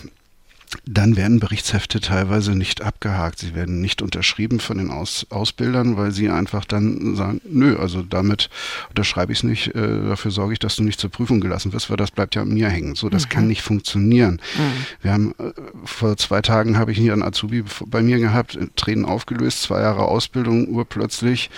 [0.84, 3.38] dann werden Berichtshefte teilweise nicht abgehakt.
[3.38, 8.02] Sie werden nicht unterschrieben von den Aus Ausbildern, weil sie einfach dann sagen, nö, also
[8.02, 8.48] damit
[8.88, 11.90] unterschreibe ich es nicht, äh, dafür sorge ich, dass du nicht zur Prüfung gelassen wirst,
[11.90, 12.94] weil das bleibt ja an mir hängen.
[12.94, 13.28] So, das mhm.
[13.28, 14.40] kann nicht funktionieren.
[14.56, 14.86] Mhm.
[15.02, 15.52] Wir haben, äh,
[15.84, 19.80] vor zwei Tagen habe ich hier einen Azubi bei mir gehabt, äh, Tränen aufgelöst, zwei
[19.80, 21.50] Jahre Ausbildung, urplötzlich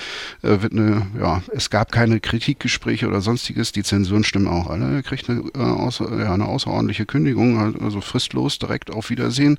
[0.43, 4.97] äh, wird eine, ja, es gab keine Kritikgespräche oder sonstiges, die Zensuren stimmen auch alle,
[4.97, 9.59] er kriegt eine, äh, außer, ja, eine außerordentliche Kündigung, also fristlos direkt auf Wiedersehen.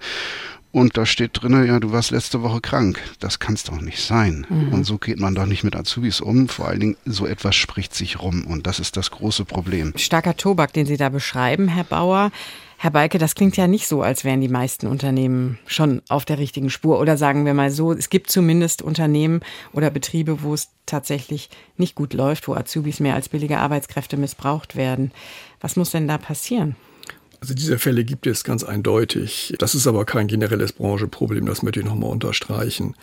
[0.75, 2.99] Und da steht drin, ja, du warst letzte Woche krank.
[3.21, 4.45] Das kann es doch nicht sein.
[4.49, 4.73] Mhm.
[4.73, 6.49] Und so geht man doch nicht mit Azubis um.
[6.49, 8.45] Vor allen Dingen, so etwas spricht sich rum.
[8.45, 9.93] Und das ist das große Problem.
[9.95, 12.29] Starker Tobak, den Sie da beschreiben, Herr Bauer.
[12.77, 16.39] Herr Balke, das klingt ja nicht so, als wären die meisten Unternehmen schon auf der
[16.39, 16.99] richtigen Spur.
[16.99, 19.39] Oder sagen wir mal so, es gibt zumindest Unternehmen
[19.71, 24.75] oder Betriebe, wo es tatsächlich nicht gut läuft, wo Azubis mehr als billige Arbeitskräfte missbraucht
[24.75, 25.11] werden.
[25.61, 26.75] Was muss denn da passieren?
[27.45, 29.53] Also diese Fälle gibt es ganz eindeutig.
[29.59, 32.95] Das ist aber kein generelles Branchenproblem, das möchte ich nochmal unterstreichen.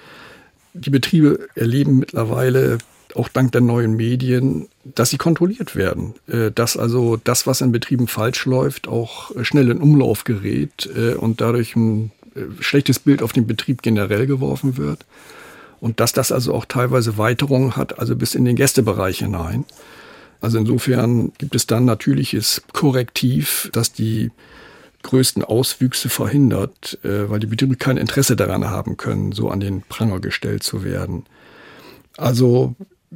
[0.75, 2.79] Die Betriebe erleben mittlerweile
[3.15, 6.15] auch dank der neuen Medien, dass sie kontrolliert werden.
[6.27, 11.15] Äh, dass also das, was in Betrieben falsch läuft, auch schnell in Umlauf gerät äh,
[11.15, 15.07] und dadurch ein äh, schlechtes Bild auf den Betrieb generell geworfen wird.
[15.79, 19.67] Und dass das also auch teilweise Weiterungen hat, also bis in den Gästebereich hinein.
[20.43, 24.31] Also insofern gibt es dann natürliches Korrektiv, das die
[25.05, 29.83] größten Auswüchse verhindert, äh, weil die Betriebe kein Interesse daran haben können, so an den
[29.83, 31.25] Pranger gestellt zu werden.
[32.17, 32.75] Also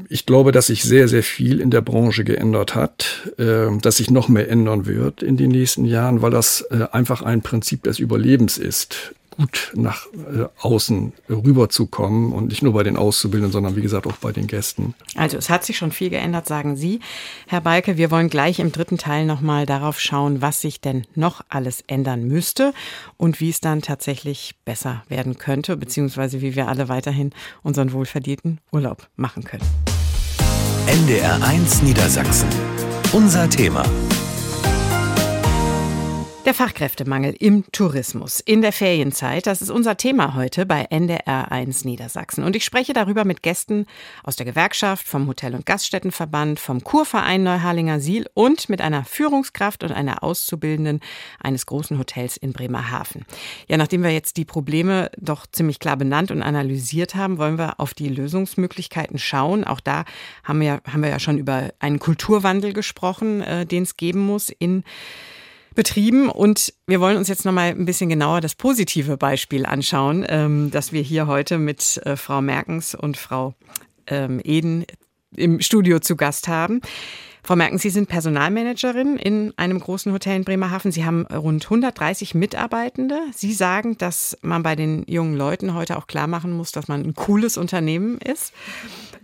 [0.09, 4.11] ich glaube, dass sich sehr, sehr viel in der Branche geändert hat, äh, dass sich
[4.11, 7.99] noch mehr ändern wird in den nächsten Jahren, weil das äh, einfach ein Prinzip des
[7.99, 13.83] Überlebens ist gut nach äh, außen rüberzukommen und nicht nur bei den Auszubildenden, sondern wie
[13.83, 14.95] gesagt auch bei den Gästen.
[15.15, 17.01] Also es hat sich schon viel geändert, sagen Sie.
[17.47, 21.43] Herr Balke, wir wollen gleich im dritten Teil nochmal darauf schauen, was sich denn noch
[21.49, 22.73] alles ändern müsste
[23.17, 27.31] und wie es dann tatsächlich besser werden könnte, beziehungsweise wie wir alle weiterhin
[27.63, 29.65] unseren wohlverdienten Urlaub machen können.
[30.87, 32.49] NDR 1 Niedersachsen.
[33.13, 33.85] Unser Thema.
[36.47, 42.45] Der Fachkräftemangel im Tourismus in der Ferienzeit, das ist unser Thema heute bei NDR1 Niedersachsen.
[42.45, 43.85] Und ich spreche darüber mit Gästen
[44.23, 49.83] aus der Gewerkschaft, vom Hotel- und Gaststättenverband, vom Kurverein Neuharlinger Siel und mit einer Führungskraft
[49.83, 51.01] und einer Auszubildenden
[51.41, 53.25] eines großen Hotels in Bremerhaven.
[53.67, 57.81] Ja, nachdem wir jetzt die Probleme doch ziemlich klar benannt und analysiert haben, wollen wir
[57.81, 59.65] auf die Lösungsmöglichkeiten schauen.
[59.65, 60.05] Auch da
[60.45, 64.51] haben wir, haben wir ja schon über einen Kulturwandel gesprochen, äh, den es geben muss
[64.51, 64.85] in
[65.77, 66.29] betrieben.
[66.29, 70.93] Und wir wollen uns jetzt nochmal ein bisschen genauer das positive Beispiel anschauen, ähm, das
[70.93, 73.55] wir hier heute mit äh, Frau Merkens und Frau
[74.09, 74.85] ähm, Eden
[75.37, 76.81] im Studio zu Gast haben.
[77.47, 80.91] Frau Merkens, Sie sind Personalmanagerin in einem großen Hotel in Bremerhaven.
[80.91, 83.21] Sie haben rund 130 Mitarbeitende.
[83.33, 87.05] Sie sagen, dass man bei den jungen Leuten heute auch klar machen muss, dass man
[87.05, 88.53] ein cooles Unternehmen ist.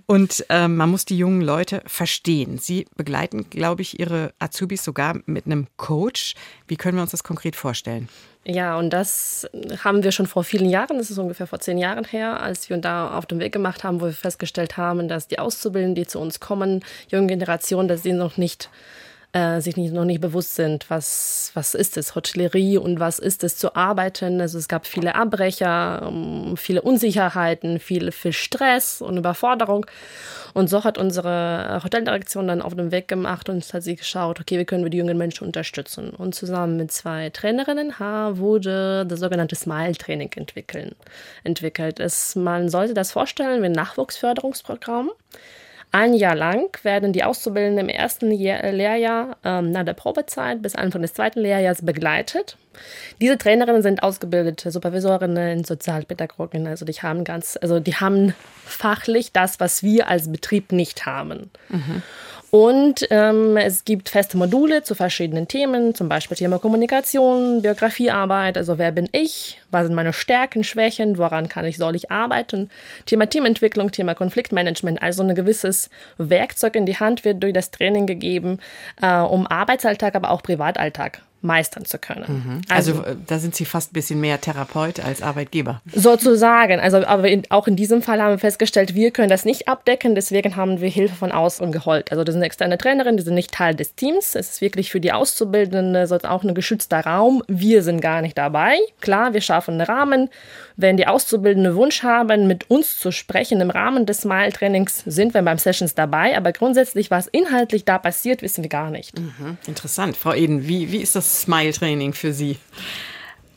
[0.06, 2.58] Und äh, man muss die jungen Leute verstehen.
[2.58, 6.36] Sie begleiten, glaube ich, ihre Azubis sogar mit einem Coach.
[6.68, 8.08] Wie können wir uns das konkret vorstellen?
[8.44, 9.48] Ja, und das
[9.84, 12.74] haben wir schon vor vielen Jahren, das ist ungefähr vor zehn Jahren her, als wir
[12.76, 16.08] uns da auf den Weg gemacht haben, wo wir festgestellt haben, dass die Auszubildenden, die
[16.08, 18.68] zu uns kommen, junge Generation, dass sie noch nicht
[19.32, 23.44] äh, sich nicht, noch nicht bewusst sind, was, was ist es, Hotellerie und was ist
[23.44, 24.40] es zu arbeiten.
[24.40, 29.86] Also es gab viele Abbrecher, ähm, viele Unsicherheiten, viel, viel Stress und Überforderung.
[30.52, 34.58] Und so hat unsere Hoteldirektion dann auf den Weg gemacht und hat sie geschaut, okay,
[34.58, 36.10] wie können wir die jungen Menschen unterstützen.
[36.10, 40.30] Und zusammen mit zwei Trainerinnen wurde das sogenannte Smile-Training
[41.44, 42.00] entwickelt.
[42.00, 45.10] Es, man sollte das vorstellen wie ein Nachwuchsförderungsprogramm.
[45.94, 51.02] Ein Jahr lang werden die Auszubildenden im ersten Lehrjahr ähm, nach der Probezeit bis Anfang
[51.02, 52.56] des zweiten Lehrjahres begleitet.
[53.20, 59.60] Diese Trainerinnen sind ausgebildete Supervisorinnen, Sozialpädagoginnen, also die haben ganz, also die haben fachlich das,
[59.60, 61.50] was wir als Betrieb nicht haben.
[61.68, 62.02] Mhm.
[62.54, 68.76] Und ähm, es gibt feste Module zu verschiedenen Themen, zum Beispiel Thema Kommunikation, Biografiearbeit, also
[68.76, 72.68] wer bin ich, was sind meine Stärken, Schwächen, woran kann ich, soll ich arbeiten,
[73.06, 75.88] Thema Teamentwicklung, Thema Konfliktmanagement, also ein gewisses
[76.18, 78.58] Werkzeug in die Hand wird durch das Training gegeben,
[79.00, 82.24] äh, um Arbeitsalltag, aber auch Privatalltag meistern zu können.
[82.28, 82.60] Mhm.
[82.68, 85.80] Also, also, da sind Sie fast ein bisschen mehr Therapeut als Arbeitgeber.
[85.92, 86.80] Sozusagen.
[86.80, 90.14] Also aber in, auch in diesem Fall haben wir festgestellt, wir können das nicht abdecken,
[90.14, 92.10] deswegen haben wir Hilfe von außen geholt.
[92.10, 94.34] Also das sind externe Trainerinnen, die sind nicht Teil des Teams.
[94.34, 97.42] Es ist wirklich für die Auszubildenden so auch ein geschützter Raum.
[97.48, 98.76] Wir sind gar nicht dabei.
[99.00, 100.30] Klar, wir schaffen einen Rahmen.
[100.76, 105.42] Wenn die Auszubildenden Wunsch haben, mit uns zu sprechen im Rahmen des Smile-Trainings, sind wir
[105.42, 106.36] beim Sessions dabei.
[106.36, 109.18] Aber grundsätzlich, was inhaltlich da passiert, wissen wir gar nicht.
[109.18, 109.58] Mhm.
[109.66, 110.16] Interessant.
[110.16, 112.58] Frau Eden, wie, wie ist das Smile-Training für Sie?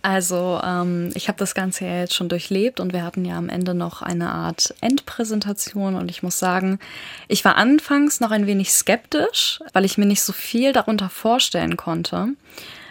[0.05, 3.49] Also ähm, ich habe das Ganze ja jetzt schon durchlebt und wir hatten ja am
[3.49, 6.77] Ende noch eine Art Endpräsentation und ich muss sagen,
[7.27, 11.75] ich war anfangs noch ein wenig skeptisch, weil ich mir nicht so viel darunter vorstellen
[11.75, 12.27] konnte.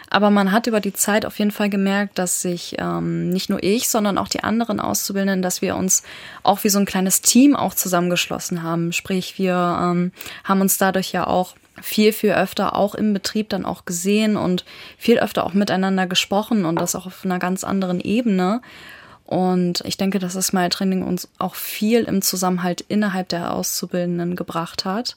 [0.09, 3.63] Aber man hat über die Zeit auf jeden Fall gemerkt, dass sich ähm, nicht nur
[3.63, 6.03] ich, sondern auch die anderen Auszubildenden, dass wir uns
[6.43, 8.91] auch wie so ein kleines Team auch zusammengeschlossen haben.
[8.91, 10.11] Sprich, wir ähm,
[10.43, 14.65] haben uns dadurch ja auch viel, viel öfter auch im Betrieb dann auch gesehen und
[14.97, 18.61] viel öfter auch miteinander gesprochen und das auch auf einer ganz anderen Ebene.
[19.25, 24.35] Und ich denke, dass das Smile Training uns auch viel im Zusammenhalt innerhalb der Auszubildenden
[24.35, 25.15] gebracht hat.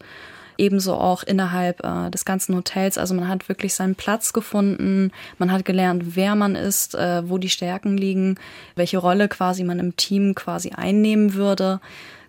[0.57, 2.99] Ebenso auch innerhalb äh, des ganzen Hotels.
[2.99, 5.12] Also man hat wirklich seinen Platz gefunden.
[5.38, 8.37] Man hat gelernt, wer man ist, äh, wo die Stärken liegen,
[8.75, 11.81] welche Rolle quasi man im Team quasi einnehmen würde.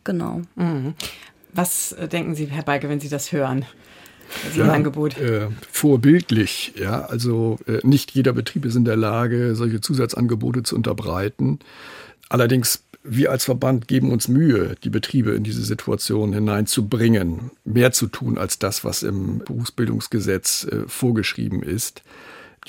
[0.04, 0.42] Genau.
[0.56, 0.94] Mhm.
[1.54, 3.66] Was äh, denken Sie, Herr Beike, wenn Sie das hören?
[4.54, 5.18] So ja, Angebot?
[5.18, 7.06] Äh, vorbildlich, ja.
[7.06, 11.60] Also äh, nicht jeder Betrieb ist in der Lage, solche Zusatzangebote zu unterbreiten.
[12.30, 18.08] Allerdings, wir als Verband geben uns Mühe, die Betriebe in diese Situation hineinzubringen, mehr zu
[18.08, 22.04] tun als das, was im Berufsbildungsgesetz äh, vorgeschrieben ist.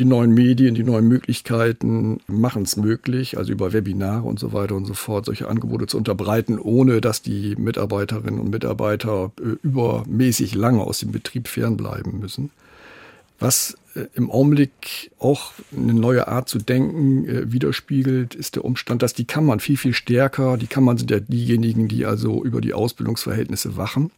[0.01, 4.75] Die neuen Medien, die neuen Möglichkeiten machen es möglich, also über Webinare und so weiter
[4.75, 10.55] und so fort, solche Angebote zu unterbreiten, ohne dass die Mitarbeiterinnen und Mitarbeiter äh, übermäßig
[10.55, 12.49] lange aus dem Betrieb fernbleiben müssen.
[13.39, 19.03] Was äh, im Augenblick auch eine neue Art zu denken äh, widerspiegelt, ist der Umstand,
[19.03, 22.73] dass die Kammern viel, viel stärker, die Kammern sind ja diejenigen, die also über die
[22.73, 24.11] Ausbildungsverhältnisse wachen.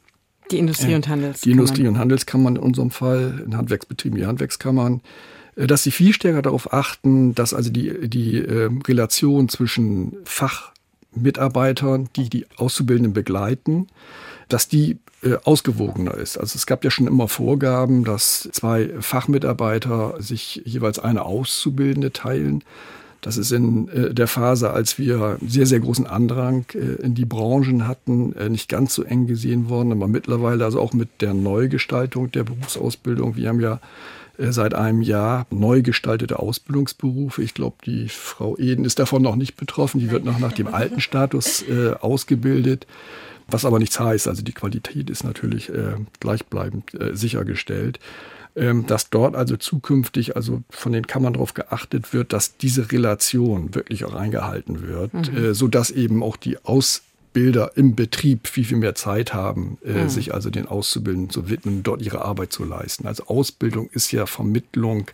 [0.53, 1.43] Die Industrie- und Handelskammern.
[1.43, 5.01] Die Industrie- und Handelskammern in unserem Fall, in Handwerksbetrieben die Handwerkskammern, äh,
[5.57, 12.31] dass sie viel stärker darauf achten, dass also die, die äh, Relation zwischen Fachmitarbeitern, die
[12.31, 13.89] die Auszubildenden begleiten,
[14.49, 16.39] dass die äh, ausgewogener ist.
[16.39, 22.65] Also es gab ja schon immer Vorgaben, dass zwei Fachmitarbeiter sich jeweils eine Auszubildende teilen.
[23.21, 27.27] Das ist in äh, der Phase, als wir sehr, sehr großen Andrang äh, in die
[27.27, 29.93] Branchen hatten, äh, nicht ganz so eng gesehen worden.
[29.93, 33.79] Aber mittlerweile, also auch mit der Neugestaltung der Berufsausbildung, wir haben ja äh,
[34.39, 37.43] seit einem Jahr neu gestaltete Ausbildungsberufe.
[37.43, 40.01] Ich glaube, die Frau Eden ist davon noch nicht betroffen.
[40.01, 42.87] Die wird noch nach dem alten Status äh, ausgebildet.
[43.49, 44.29] Was aber nichts heißt.
[44.29, 47.99] Also die Qualität ist natürlich äh, gleichbleibend äh, sichergestellt.
[48.55, 53.75] Ähm, dass dort also zukünftig also von den Kammern darauf geachtet wird, dass diese Relation
[53.75, 55.37] wirklich auch eingehalten wird, mhm.
[55.37, 59.79] äh, so dass eben auch die Aus Bilder im Betrieb viel, viel mehr Zeit haben,
[59.85, 60.09] äh, mhm.
[60.09, 63.07] sich also den Auszubildenden zu widmen, dort ihre Arbeit zu leisten.
[63.07, 65.07] Also Ausbildung ist ja Vermittlung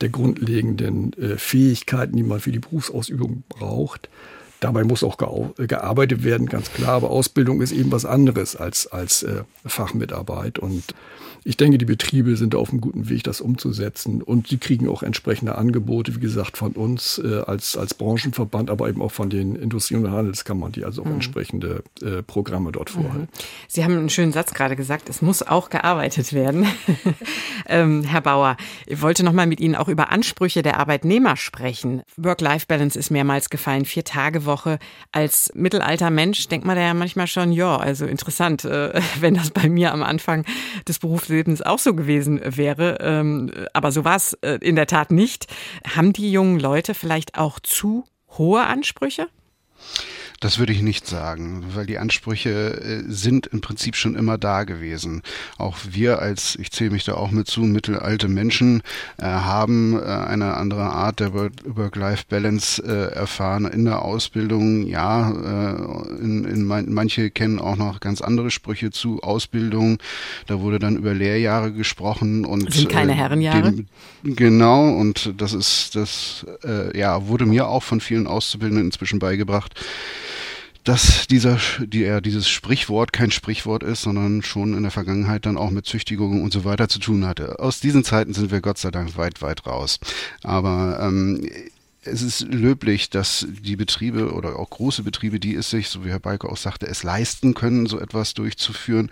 [0.00, 4.08] der grundlegenden äh, Fähigkeiten, die man für die Berufsausübung braucht.
[4.66, 9.22] Dabei muss auch gearbeitet werden, ganz klar, aber Ausbildung ist eben was anderes als, als
[9.22, 10.58] äh, Fachmitarbeit.
[10.58, 10.82] Und
[11.44, 14.20] ich denke, die Betriebe sind auf einem guten Weg, das umzusetzen.
[14.20, 18.88] Und sie kriegen auch entsprechende Angebote, wie gesagt, von uns äh, als, als Branchenverband, aber
[18.88, 21.14] eben auch von den Industrie- und Handelskammern, die also auch mhm.
[21.14, 23.02] entsprechende äh, Programme dort mhm.
[23.02, 23.28] vorhalten.
[23.68, 26.66] Sie haben einen schönen Satz gerade gesagt, es muss auch gearbeitet werden.
[27.68, 32.02] ähm, Herr Bauer, ich wollte noch mal mit Ihnen auch über Ansprüche der Arbeitnehmer sprechen.
[32.16, 34.55] Work-Life-Balance ist mehrmals gefallen, vier Tage Woche.
[35.12, 39.50] Als mittelalter Mensch denkt man da ja manchmal schon, ja, also interessant, äh, wenn das
[39.50, 40.44] bei mir am Anfang
[40.88, 42.98] des Berufs Lebens auch so gewesen wäre.
[43.00, 45.46] Ähm, aber so war es äh, in der Tat nicht.
[45.96, 48.04] Haben die jungen Leute vielleicht auch zu
[48.38, 49.28] hohe Ansprüche?
[50.40, 54.64] Das würde ich nicht sagen, weil die Ansprüche äh, sind im Prinzip schon immer da
[54.64, 55.22] gewesen.
[55.56, 58.82] Auch wir als, ich zähle mich da auch mit zu, mittelalte Menschen
[59.16, 64.86] äh, haben äh, eine andere Art der Work-Life-Balance äh, erfahren in der Ausbildung.
[64.86, 69.98] Ja, äh, in, in man, manche kennen auch noch ganz andere Sprüche zu Ausbildung.
[70.46, 73.72] Da wurde dann über Lehrjahre gesprochen und sind keine äh, Herrenjahre.
[73.72, 73.86] Dem,
[74.36, 76.44] genau und das ist das
[76.94, 79.74] ja wurde mir auch von vielen Auszubildenden inzwischen beigebracht
[80.86, 85.58] dass dieser, die, ja, dieses Sprichwort kein Sprichwort ist, sondern schon in der Vergangenheit dann
[85.58, 87.58] auch mit Züchtigungen und so weiter zu tun hatte.
[87.58, 89.98] Aus diesen Zeiten sind wir Gott sei Dank weit, weit raus.
[90.44, 91.48] Aber ähm,
[92.06, 96.10] es ist löblich, dass die Betriebe oder auch große Betriebe, die es sich, so wie
[96.10, 99.10] Herr Balke auch sagte, es leisten können, so etwas durchzuführen,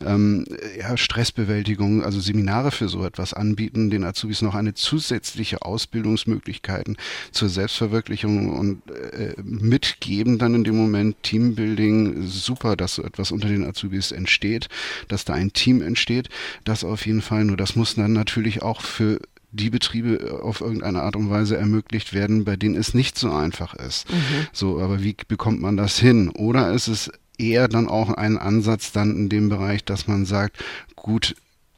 [0.00, 0.44] ähm,
[0.78, 6.96] ja, Stressbewältigung, also Seminare für so etwas anbieten, den Azubis noch eine zusätzliche Ausbildungsmöglichkeiten
[7.32, 12.26] zur Selbstverwirklichung und äh, mitgeben dann in dem Moment Teambuilding.
[12.26, 14.68] Super, dass so etwas unter den Azubis entsteht,
[15.08, 16.28] dass da ein Team entsteht.
[16.64, 17.44] Das auf jeden Fall.
[17.44, 19.20] Nur das muss dann natürlich auch für
[19.50, 23.32] die Betriebe äh, auf irgendeine Art und Weise ermöglicht werden, bei denen es nicht so
[23.32, 24.10] einfach ist.
[24.10, 24.46] Mhm.
[24.52, 26.28] So, aber wie bekommt man das hin?
[26.30, 30.62] Oder ist es eher dann auch ein Ansatz dann in dem Bereich, dass man sagt,
[30.94, 31.36] gut,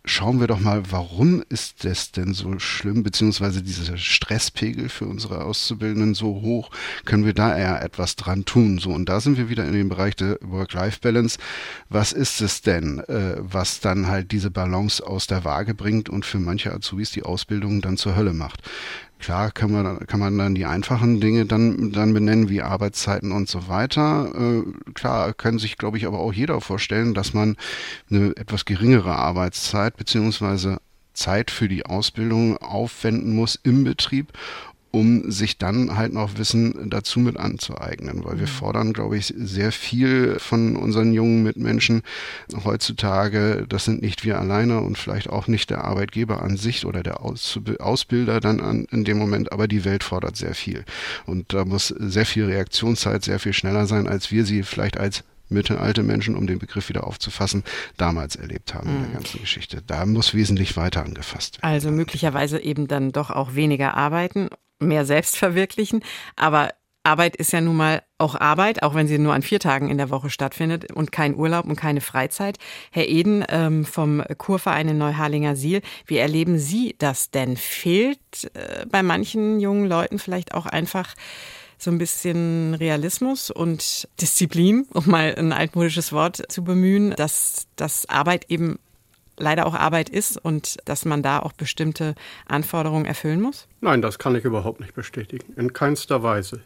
[0.09, 5.45] schauen wir doch mal, warum ist das denn so schlimm, beziehungsweise dieser Stresspegel für unsere
[5.45, 6.71] Auszubildenden so hoch,
[7.05, 8.79] können wir da eher etwas dran tun?
[8.79, 11.39] So, und da sind wir wieder in dem Bereich der Work-Life-Balance.
[11.89, 16.25] Was ist es denn, äh, was dann halt diese Balance aus der Waage bringt und
[16.25, 18.63] für manche Azubis die Ausbildung dann zur Hölle macht?
[19.19, 23.49] Klar kann man, kann man dann die einfachen Dinge dann, dann benennen, wie Arbeitszeiten und
[23.49, 24.33] so weiter.
[24.35, 27.57] Äh, klar kann sich, glaube ich, aber auch jeder vorstellen, dass man
[28.11, 30.79] eine etwas geringere Arbeitszeit beziehungsweise
[31.15, 34.33] Zeit für die Ausbildung aufwenden muss im Betrieb
[34.91, 38.53] um sich dann halt noch Wissen dazu mit anzueignen, weil wir mhm.
[38.53, 42.03] fordern, glaube ich, sehr viel von unseren jungen Mitmenschen
[42.65, 43.67] heutzutage.
[43.69, 47.21] Das sind nicht wir alleine und vielleicht auch nicht der Arbeitgeber an sich oder der
[47.23, 50.85] Ausbilder dann an, in dem Moment, aber die Welt fordert sehr viel.
[51.27, 55.23] Und da muss sehr viel Reaktionszeit sehr viel schneller sein, als wir sie vielleicht als
[55.51, 57.65] mittelalte Menschen, um den Begriff wieder aufzufassen,
[57.97, 59.15] damals erlebt haben in der mhm.
[59.15, 59.83] ganzen Geschichte.
[59.87, 61.73] Da muss wesentlich weiter angefasst werden.
[61.73, 64.49] Also möglicherweise eben dann doch auch weniger arbeiten
[64.79, 66.03] mehr selbst verwirklichen.
[66.37, 66.71] Aber
[67.09, 69.97] Arbeit ist ja nun mal auch Arbeit, auch wenn sie nur an vier Tagen in
[69.97, 72.59] der Woche stattfindet und kein Urlaub und keine Freizeit.
[72.91, 77.57] Herr Eden ähm, vom Kurverein in Neuharlinger Siel, wie erleben Sie das denn?
[77.57, 78.19] Fehlt
[78.55, 81.15] äh, bei manchen jungen Leuten vielleicht auch einfach
[81.79, 88.09] so ein bisschen Realismus und Disziplin, um mal ein altmodisches Wort zu bemühen, dass, dass
[88.09, 88.81] Arbeit eben
[89.39, 92.15] leider auch Arbeit ist und dass man da auch bestimmte
[92.47, 93.67] Anforderungen erfüllen muss?
[93.81, 95.53] Nein, das kann ich überhaupt nicht bestätigen.
[95.57, 96.61] In keinster Weise.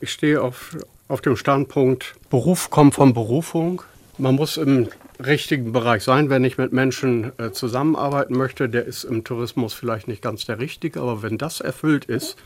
[0.00, 0.76] Ich stehe auf,
[1.08, 3.82] auf dem Standpunkt, Beruf kommt von Berufung.
[4.18, 4.88] Man muss im
[5.24, 8.68] richtigen Bereich sein, wenn ich mit Menschen äh, zusammenarbeiten möchte.
[8.68, 12.36] Der ist im Tourismus vielleicht nicht ganz der richtige, aber wenn das erfüllt ist,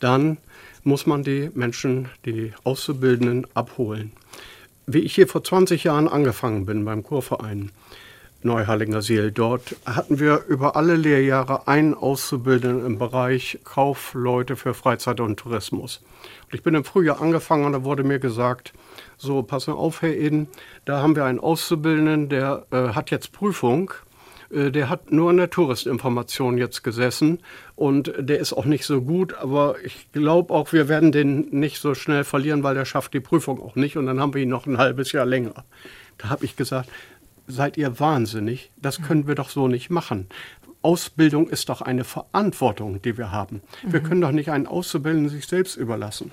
[0.00, 0.38] dann
[0.84, 4.12] muss man die Menschen, die Auszubildenden abholen.
[4.86, 7.70] Wie ich hier vor 20 Jahren angefangen bin beim Kurverein,
[8.42, 9.32] Neuhallinger Seel.
[9.32, 16.02] Dort hatten wir über alle Lehrjahre einen Auszubildenden im Bereich Kaufleute für Freizeit und Tourismus.
[16.46, 18.72] Und ich bin im Frühjahr angefangen und da wurde mir gesagt,
[19.16, 20.48] so, passen auf, Herr Eden,
[20.84, 23.92] da haben wir einen Auszubildenden, der äh, hat jetzt Prüfung.
[24.50, 27.40] Äh, der hat nur in der Touristinformation jetzt gesessen
[27.76, 31.80] und der ist auch nicht so gut, aber ich glaube auch, wir werden den nicht
[31.80, 34.48] so schnell verlieren, weil der schafft die Prüfung auch nicht und dann haben wir ihn
[34.48, 35.64] noch ein halbes Jahr länger.
[36.18, 36.88] Da habe ich gesagt,
[37.48, 38.70] seid ihr wahnsinnig?
[38.76, 40.28] Das können wir doch so nicht machen.
[40.82, 43.62] Ausbildung ist doch eine Verantwortung, die wir haben.
[43.82, 46.30] Wir können doch nicht einen Auszubildenden sich selbst überlassen.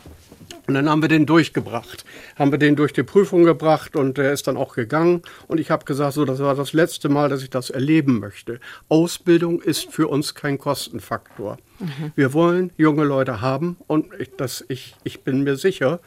[0.68, 2.06] Und dann haben wir den durchgebracht,
[2.36, 5.24] haben wir den durch die Prüfung gebracht und der ist dann auch gegangen.
[5.48, 8.60] Und ich habe gesagt, so, das war das letzte Mal, dass ich das erleben möchte.
[8.88, 11.58] Ausbildung ist für uns kein Kostenfaktor.
[11.80, 12.12] Mhm.
[12.16, 16.00] Wir wollen junge Leute haben und ich, das, ich, ich bin mir sicher,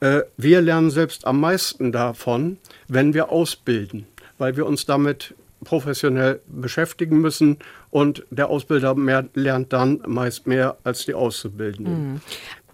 [0.00, 2.58] äh, wir lernen selbst am meisten davon,
[2.88, 4.06] wenn wir ausbilden
[4.42, 7.58] weil wir uns damit professionell beschäftigen müssen
[7.90, 12.20] und der Ausbilder mehr, lernt dann meist mehr als die Auszubildenden.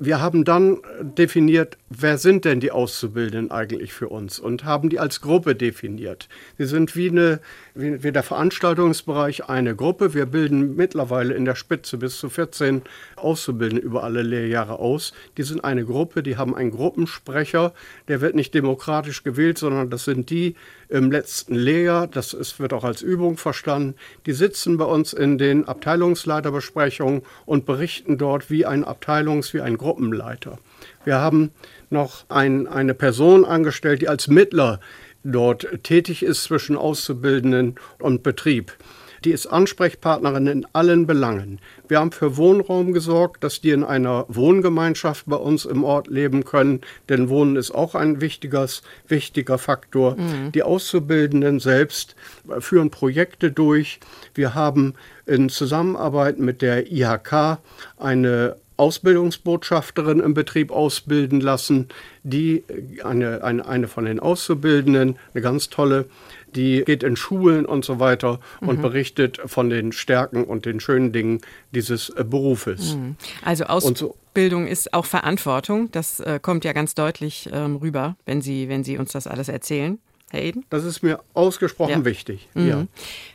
[0.01, 5.01] Wir haben dann definiert, wer sind denn die Auszubildenden eigentlich für uns und haben die
[5.01, 6.29] als Gruppe definiert.
[6.57, 7.41] Sie sind wie, eine,
[7.75, 10.15] wie, wie der Veranstaltungsbereich eine Gruppe.
[10.15, 12.83] Wir bilden mittlerweile in der Spitze bis zu 14
[13.17, 15.13] Auszubildende über alle Lehrjahre aus.
[15.37, 17.73] Die sind eine Gruppe, die haben einen Gruppensprecher,
[18.07, 20.55] der wird nicht demokratisch gewählt, sondern das sind die
[20.89, 23.95] im letzten Lehrjahr, das ist, wird auch als Übung verstanden,
[24.27, 29.77] die sitzen bei uns in den Abteilungsleiterbesprechungen und berichten dort wie ein Abteilungs-, wie ein
[29.77, 30.59] Gruppen Gruppenleiter.
[31.07, 31.51] Wir haben
[31.89, 34.81] noch ein, eine Person angestellt, die als Mittler
[35.25, 38.77] dort tätig ist zwischen Auszubildenden und Betrieb.
[39.25, 41.59] Die ist Ansprechpartnerin in allen Belangen.
[41.89, 46.45] Wir haben für Wohnraum gesorgt, dass die in einer Wohngemeinschaft bei uns im Ort leben
[46.45, 50.17] können, denn Wohnen ist auch ein wichtiges, wichtiger Faktor.
[50.17, 50.53] Mhm.
[50.53, 52.15] Die Auszubildenden selbst
[52.61, 54.01] führen Projekte durch.
[54.35, 57.59] Wir haben in Zusammenarbeit mit der IHK
[57.97, 61.89] eine Ausbildungsbotschafterin im Betrieb ausbilden lassen,
[62.23, 62.65] die
[63.05, 66.07] eine, eine, eine von den Auszubildenden, eine ganz tolle,
[66.55, 68.69] die geht in Schulen und so weiter mhm.
[68.69, 71.41] und berichtet von den Stärken und den schönen Dingen
[71.75, 72.95] dieses äh, Berufes.
[72.95, 73.17] Mhm.
[73.45, 74.71] Also Ausbildung so.
[74.71, 75.91] ist auch Verantwortung.
[75.91, 79.49] Das äh, kommt ja ganz deutlich ähm, rüber, wenn Sie, wenn Sie uns das alles
[79.49, 79.99] erzählen.
[80.31, 80.65] Herr Eden?
[80.69, 82.05] Das ist mir ausgesprochen ja.
[82.05, 82.49] wichtig.
[82.55, 82.69] Mhm.
[82.69, 82.87] Ja.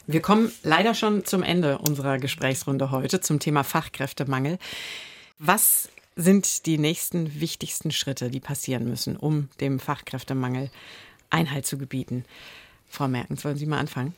[0.06, 4.58] Wir kommen leider schon zum Ende unserer Gesprächsrunde heute zum Thema Fachkräftemangel.
[5.46, 10.70] Was sind die nächsten wichtigsten Schritte, die passieren müssen, um dem Fachkräftemangel
[11.30, 12.24] Einhalt zu gebieten?
[12.88, 14.16] Frau Merkens, wollen Sie mal anfangen?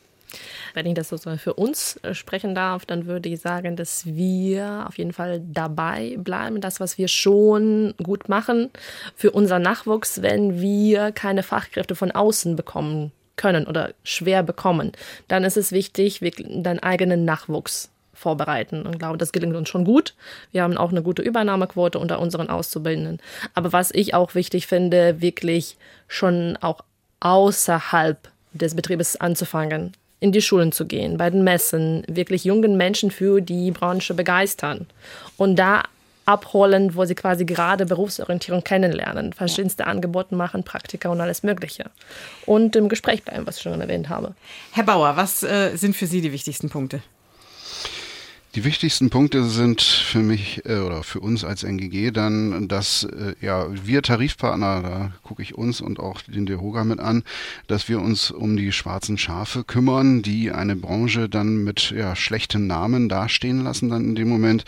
[0.74, 4.84] Wenn ich das sozusagen für uns äh, sprechen darf, dann würde ich sagen, dass wir
[4.86, 8.70] auf jeden Fall dabei bleiben, das, was wir schon gut machen,
[9.16, 14.92] für unseren Nachwuchs, wenn wir keine Fachkräfte von außen bekommen können oder schwer bekommen,
[15.26, 18.82] dann ist es wichtig, deinen eigenen Nachwuchs vorbereiten.
[18.82, 20.14] Und glaube, das gelingt uns schon gut.
[20.52, 23.20] Wir haben auch eine gute Übernahmequote unter unseren Auszubildenden.
[23.54, 25.76] Aber was ich auch wichtig finde, wirklich
[26.08, 26.80] schon auch
[27.20, 33.10] außerhalb des Betriebes anzufangen, in die Schulen zu gehen, bei den Messen, wirklich jungen Menschen
[33.10, 34.86] für die Branche begeistern
[35.36, 35.82] und da
[36.26, 41.84] abholen, wo sie quasi gerade Berufsorientierung kennenlernen, verschiedenste Angebote machen, Praktika und alles Mögliche.
[42.44, 44.34] Und im Gespräch bleiben, was ich schon erwähnt habe.
[44.72, 47.00] Herr Bauer, was äh, sind für Sie die wichtigsten Punkte?
[48.56, 53.34] Die wichtigsten Punkte sind für mich äh, oder für uns als NGG dann, dass äh,
[53.42, 57.22] ja wir Tarifpartner, da gucke ich uns und auch den DeHoga mit an,
[57.66, 62.66] dass wir uns um die schwarzen Schafe kümmern, die eine Branche dann mit ja, schlechten
[62.66, 64.64] Namen dastehen lassen dann in dem Moment,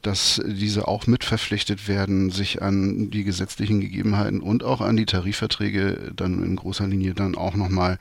[0.00, 6.10] dass diese auch mitverpflichtet werden, sich an die gesetzlichen Gegebenheiten und auch an die Tarifverträge
[6.16, 7.98] dann in großer Linie dann auch nochmal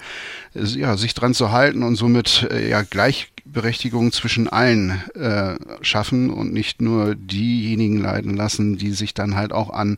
[0.54, 2.84] ja, sich dran zu halten und somit äh, ja
[3.46, 9.54] Gleichberechtigung zwischen allen äh, schaffen und nicht nur diejenigen leiden lassen, die sich dann halt
[9.54, 9.98] auch an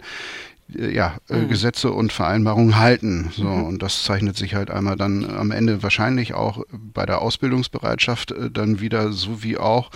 [0.77, 1.49] äh, ja, äh, mhm.
[1.49, 3.31] Gesetze und Vereinbarungen halten.
[3.35, 3.63] So, mhm.
[3.63, 8.51] und das zeichnet sich halt einmal dann am Ende wahrscheinlich auch bei der Ausbildungsbereitschaft äh,
[8.51, 9.89] dann wieder so wie auch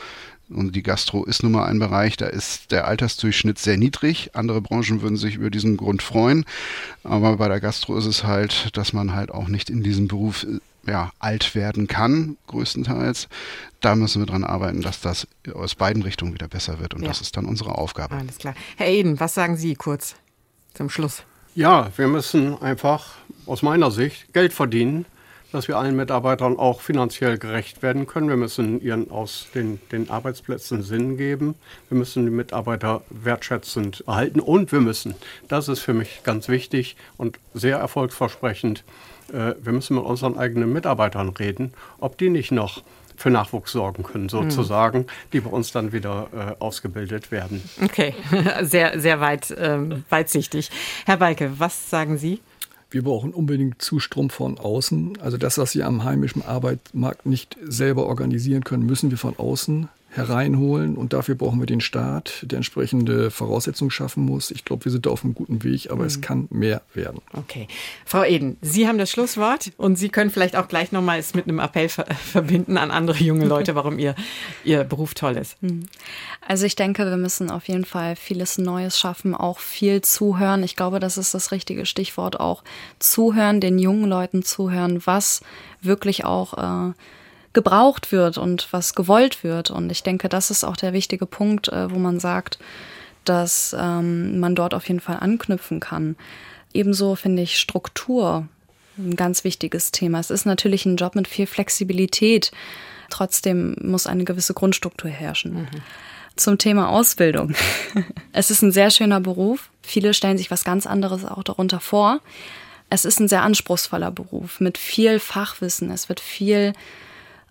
[0.49, 4.31] und die Gastro ist nun mal ein Bereich, da ist der Altersdurchschnitt sehr niedrig.
[4.33, 6.43] Andere Branchen würden sich über diesen Grund freuen.
[7.05, 10.45] Aber bei der Gastro ist es halt, dass man halt auch nicht in diesem Beruf
[10.85, 13.27] ja, alt werden kann, größtenteils.
[13.79, 16.93] Da müssen wir dran arbeiten, dass das aus beiden Richtungen wieder besser wird.
[16.93, 17.07] Und ja.
[17.07, 18.15] das ist dann unsere Aufgabe.
[18.15, 18.55] Alles klar.
[18.77, 20.15] Herr Eden, was sagen Sie kurz
[20.73, 21.23] zum Schluss?
[21.53, 23.15] Ja, wir müssen einfach
[23.45, 25.05] aus meiner Sicht Geld verdienen,
[25.51, 28.29] dass wir allen Mitarbeitern auch finanziell gerecht werden können.
[28.29, 31.55] Wir müssen ihren aus den, den Arbeitsplätzen Sinn geben.
[31.89, 35.15] Wir müssen die Mitarbeiter wertschätzend erhalten und wir müssen,
[35.49, 38.83] das ist für mich ganz wichtig und sehr erfolgsversprechend,
[39.33, 42.83] äh, wir müssen mit unseren eigenen Mitarbeitern reden, ob die nicht noch
[43.15, 45.05] für Nachwuchs sorgen können, sozusagen, mhm.
[45.33, 47.61] die bei uns dann wieder äh, ausgebildet werden.
[47.83, 48.13] Okay,
[48.61, 50.71] sehr, sehr weit, ähm, weitsichtig.
[51.05, 52.41] Herr Balke, was sagen Sie?
[52.89, 55.19] Wir brauchen unbedingt Zustrom von außen.
[55.21, 59.87] Also das, was wir am heimischen Arbeitsmarkt nicht selber organisieren können, müssen wir von außen
[60.11, 60.97] hereinholen.
[60.97, 64.51] Und dafür brauchen wir den Staat, der entsprechende Voraussetzungen schaffen muss.
[64.51, 66.07] Ich glaube, wir sind da auf einem guten Weg, aber mhm.
[66.07, 67.21] es kann mehr werden.
[67.33, 67.67] Okay.
[68.05, 71.47] Frau Eden, Sie haben das Schlusswort und Sie können vielleicht auch gleich nochmal es mit
[71.47, 74.15] einem Appell ver verbinden an andere junge Leute, warum Ihr,
[74.65, 75.61] Ihr Beruf toll ist.
[75.63, 75.85] Mhm.
[76.45, 80.63] Also ich denke, wir müssen auf jeden Fall vieles Neues schaffen, auch viel zuhören.
[80.63, 82.63] Ich glaube, das ist das richtige Stichwort auch.
[82.99, 85.41] Zuhören, den jungen Leuten zuhören, was
[85.81, 86.93] wirklich auch äh,
[87.53, 89.71] gebraucht wird und was gewollt wird.
[89.71, 92.59] Und ich denke, das ist auch der wichtige Punkt, äh, wo man sagt,
[93.25, 96.15] dass ähm, man dort auf jeden Fall anknüpfen kann.
[96.73, 98.47] Ebenso finde ich Struktur
[98.97, 100.19] ein ganz wichtiges Thema.
[100.19, 102.51] Es ist natürlich ein Job mit viel Flexibilität.
[103.09, 105.53] Trotzdem muss eine gewisse Grundstruktur herrschen.
[105.53, 105.67] Mhm.
[106.35, 107.53] Zum Thema Ausbildung.
[108.31, 109.69] es ist ein sehr schöner Beruf.
[109.81, 112.19] Viele stellen sich was ganz anderes auch darunter vor.
[112.89, 115.91] Es ist ein sehr anspruchsvoller Beruf mit viel Fachwissen.
[115.91, 116.73] Es wird viel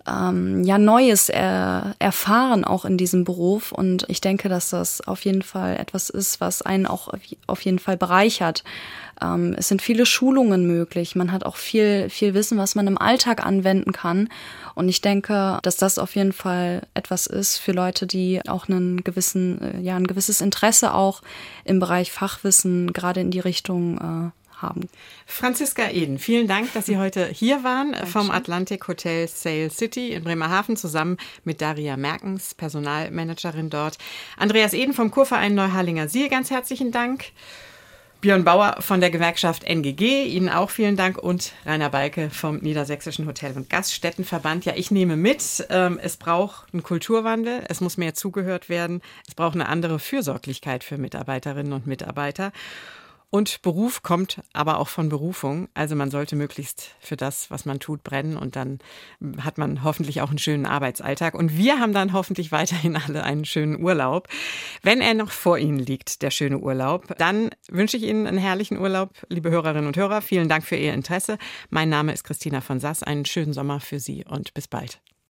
[0.07, 3.73] ähm, ja Neues er, erfahren auch in diesem Beruf.
[3.73, 7.09] Und ich denke, dass das auf jeden Fall etwas ist, was einen auch
[7.47, 8.65] auf jeden Fall bereichert.
[9.23, 12.99] Ähm, es sind viele Schulungen möglich, man hat auch viel viel Wissen, was man im
[12.99, 14.29] Alltag anwenden kann.
[14.75, 19.05] Und ich denke, dass das auf jeden Fall etwas ist für Leute, die auch einen
[19.05, 21.23] gewissen äh, ja ein gewisses Interesse auch
[21.65, 24.89] im Bereich Fachwissen gerade in die Richtung äh, haben.
[25.27, 28.13] Franziska Eden, vielen Dank, dass Sie heute hier waren Dankeschön.
[28.13, 33.99] vom Atlantic Hotel Sail City in Bremerhaven zusammen mit Daria Merkens, Personalmanagerin dort.
[34.37, 37.27] Andreas Eden vom Kurverein Neuharlinger Siel, ganz herzlichen Dank.
[38.21, 43.27] Björn Bauer von der Gewerkschaft NGG, Ihnen auch vielen Dank und Rainer Balke vom Niedersächsischen
[43.27, 44.67] Hotel- und Gaststättenverband.
[44.67, 49.35] Ja, ich nehme mit, ähm, es braucht einen Kulturwandel, es muss mehr zugehört werden, es
[49.35, 52.53] braucht eine andere Fürsorglichkeit für Mitarbeiterinnen und Mitarbeiter.
[53.31, 55.69] Und Beruf kommt aber auch von Berufung.
[55.73, 58.81] Also man sollte möglichst für das, was man tut, brennen und dann
[59.41, 61.35] hat man hoffentlich auch einen schönen Arbeitsalltag.
[61.35, 64.29] Und wir haben dann hoffentlich weiterhin alle einen schönen Urlaub.
[64.83, 68.79] Wenn er noch vor Ihnen liegt, der schöne Urlaub, dann wünsche ich Ihnen einen herrlichen
[68.79, 70.23] Urlaub, liebe Hörerinnen und Hörer.
[70.23, 71.39] Vielen Dank für Ihr Interesse.
[71.71, 73.05] Mein Name ist Christina von Sass.
[73.05, 75.01] Einen schönen Sommer für Sie und bis bald.